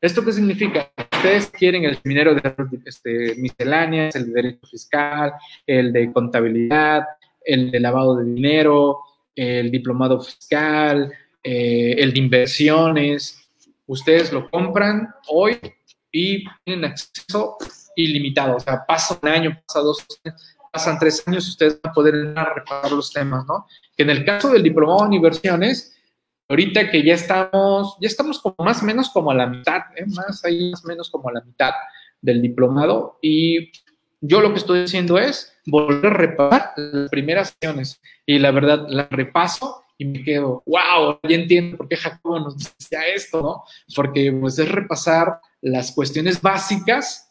[0.00, 0.90] ¿Esto qué significa?
[1.12, 2.54] Ustedes quieren el seminario de
[2.84, 5.32] este, misceláneas, el de derecho fiscal,
[5.66, 7.04] el de contabilidad,
[7.44, 9.00] el de lavado de dinero,
[9.34, 11.12] el diplomado fiscal,
[11.42, 13.48] eh, el de inversiones.
[13.86, 15.58] Ustedes lo compran hoy
[16.10, 17.56] y tienen acceso
[17.96, 18.56] ilimitado.
[18.56, 20.06] O sea, pasa un año, pasa dos
[20.74, 23.66] pasan tres años, ustedes van a poder reparar los temas, ¿no?
[23.96, 25.96] En el caso del diplomado en inversiones,
[26.48, 30.04] ahorita que ya estamos, ya estamos como más o menos como a la mitad, ¿eh?
[30.06, 31.70] más ahí más o menos como a la mitad
[32.20, 33.70] del diplomado y
[34.20, 38.86] yo lo que estoy haciendo es volver a repasar las primeras sesiones y la verdad
[38.88, 43.62] la repaso y me quedo, wow, ya entiendo por qué Jacobo nos decía esto, ¿no?
[43.94, 47.30] Porque pues es repasar las cuestiones básicas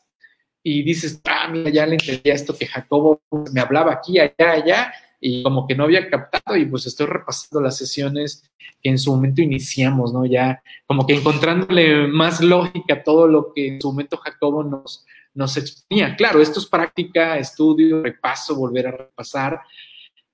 [0.64, 4.93] y dices, ah, mira, ya le entendí esto que Jacobo me hablaba aquí, allá, allá,
[5.20, 8.43] y como que no había captado y pues estoy repasando las sesiones
[8.82, 10.26] que en su momento iniciamos, ¿no?
[10.26, 15.55] Ya como que encontrándole más lógica todo lo que en su momento Jacobo nos, nos
[15.55, 16.16] exponía.
[16.18, 19.61] Claro, esto es práctica, estudio, repaso, volver a repasar.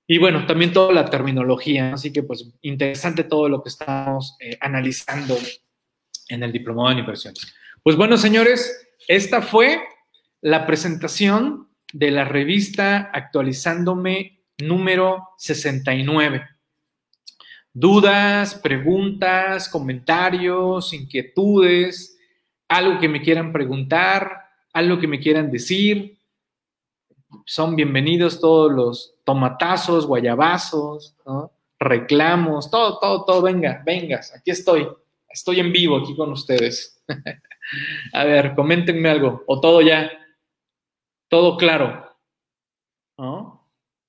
[0.08, 4.58] Y bueno, también toda la terminología, así que pues interesante todo lo que estamos eh,
[4.60, 5.38] analizando
[6.28, 7.54] en el diplomado de inversiones.
[7.84, 9.80] Pues bueno, señores, esta fue
[10.40, 16.46] la presentación de la revista Actualizándome número 69.
[17.72, 22.18] Dudas, preguntas, comentarios, inquietudes,
[22.68, 26.18] algo que me quieran preguntar, algo que me quieran decir.
[27.44, 31.16] Son bienvenidos todos los tomatazos, guayabazos,
[31.78, 34.88] reclamos, todo, todo, todo, venga, vengas, aquí estoy,
[35.28, 37.02] estoy en vivo aquí con ustedes.
[38.12, 40.10] A ver, coméntenme algo, o todo ya,
[41.30, 42.04] todo claro.
[43.16, 43.66] ¿no?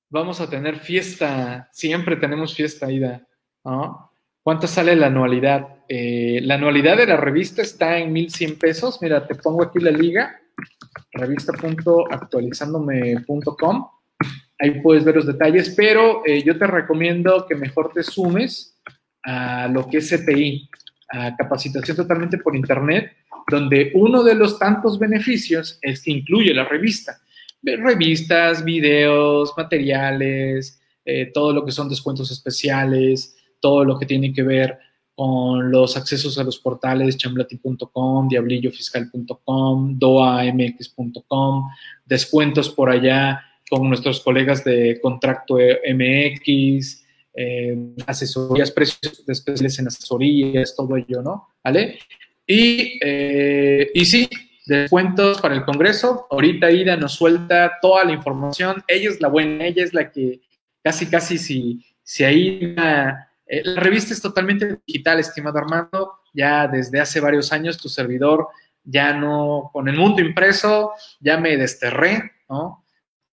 [0.10, 3.26] Vamos a tener fiesta, siempre tenemos fiesta, Ida.
[3.64, 4.12] ¿no?
[4.44, 5.84] ¿Cuánto sale la anualidad?
[5.88, 9.02] Eh, la anualidad de la revista está en 1100 pesos.
[9.02, 10.42] Mira, te pongo aquí la liga,
[11.14, 13.88] revista.actualizándome.com.
[14.60, 18.78] Ahí puedes ver los detalles, pero eh, yo te recomiendo que mejor te sumes
[19.24, 20.68] a lo que es CPI,
[21.12, 23.12] a capacitación totalmente por Internet,
[23.50, 27.20] donde uno de los tantos beneficios es que incluye la revista.
[27.64, 34.44] Revistas, videos, materiales, eh, todo lo que son descuentos especiales, todo lo que tiene que
[34.44, 34.78] ver
[35.16, 41.70] con los accesos a los portales chamblati.com, diablillofiscal.com, doamx.com,
[42.06, 47.01] descuentos por allá con nuestros colegas de Contrato MX,
[47.34, 51.50] eh, asesorías, precios especiales en asesorías, todo ello, ¿no?
[51.64, 52.00] ¿Vale?
[52.46, 54.30] Y, eh, y sí,
[54.66, 56.28] descuentos para el Congreso.
[56.30, 58.84] Ahorita Ida nos suelta toda la información.
[58.88, 60.42] Ella es la buena, ella es la que
[60.84, 66.14] casi, casi si, si ahí la, eh, la revista es totalmente digital, estimado Armando.
[66.34, 68.48] Ya desde hace varios años tu servidor
[68.84, 72.86] ya no, con el mundo impreso, ya me desterré, ¿no?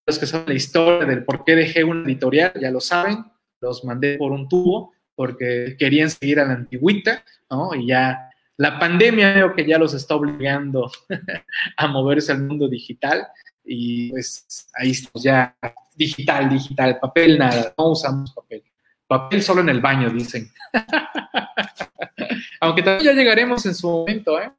[0.07, 3.25] Los que saben la historia del por qué dejé una editorial, ya lo saben,
[3.61, 7.75] los mandé por un tubo porque querían seguir a la antigüita, ¿no?
[7.75, 10.91] Y ya la pandemia veo que ya los está obligando
[11.77, 13.27] a moverse al mundo digital
[13.65, 15.57] y pues ahí estamos ya
[15.95, 18.63] digital, digital, papel nada, no usamos papel.
[19.07, 20.51] Papel solo en el baño, dicen.
[22.61, 24.53] Aunque también ya llegaremos en su momento, ¿eh?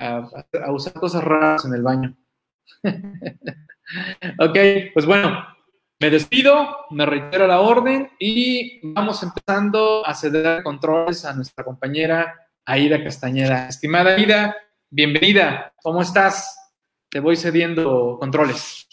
[0.00, 0.28] A,
[0.66, 2.16] a usar cosas raras en el baño.
[4.38, 4.58] ok,
[4.92, 5.53] pues bueno,
[6.04, 12.46] me despido, me reitero la orden y vamos empezando a ceder controles a nuestra compañera
[12.66, 13.68] Aida Castañeda.
[13.68, 14.54] Estimada Aida,
[14.90, 16.74] bienvenida, ¿cómo estás?
[17.08, 18.86] Te voy cediendo controles.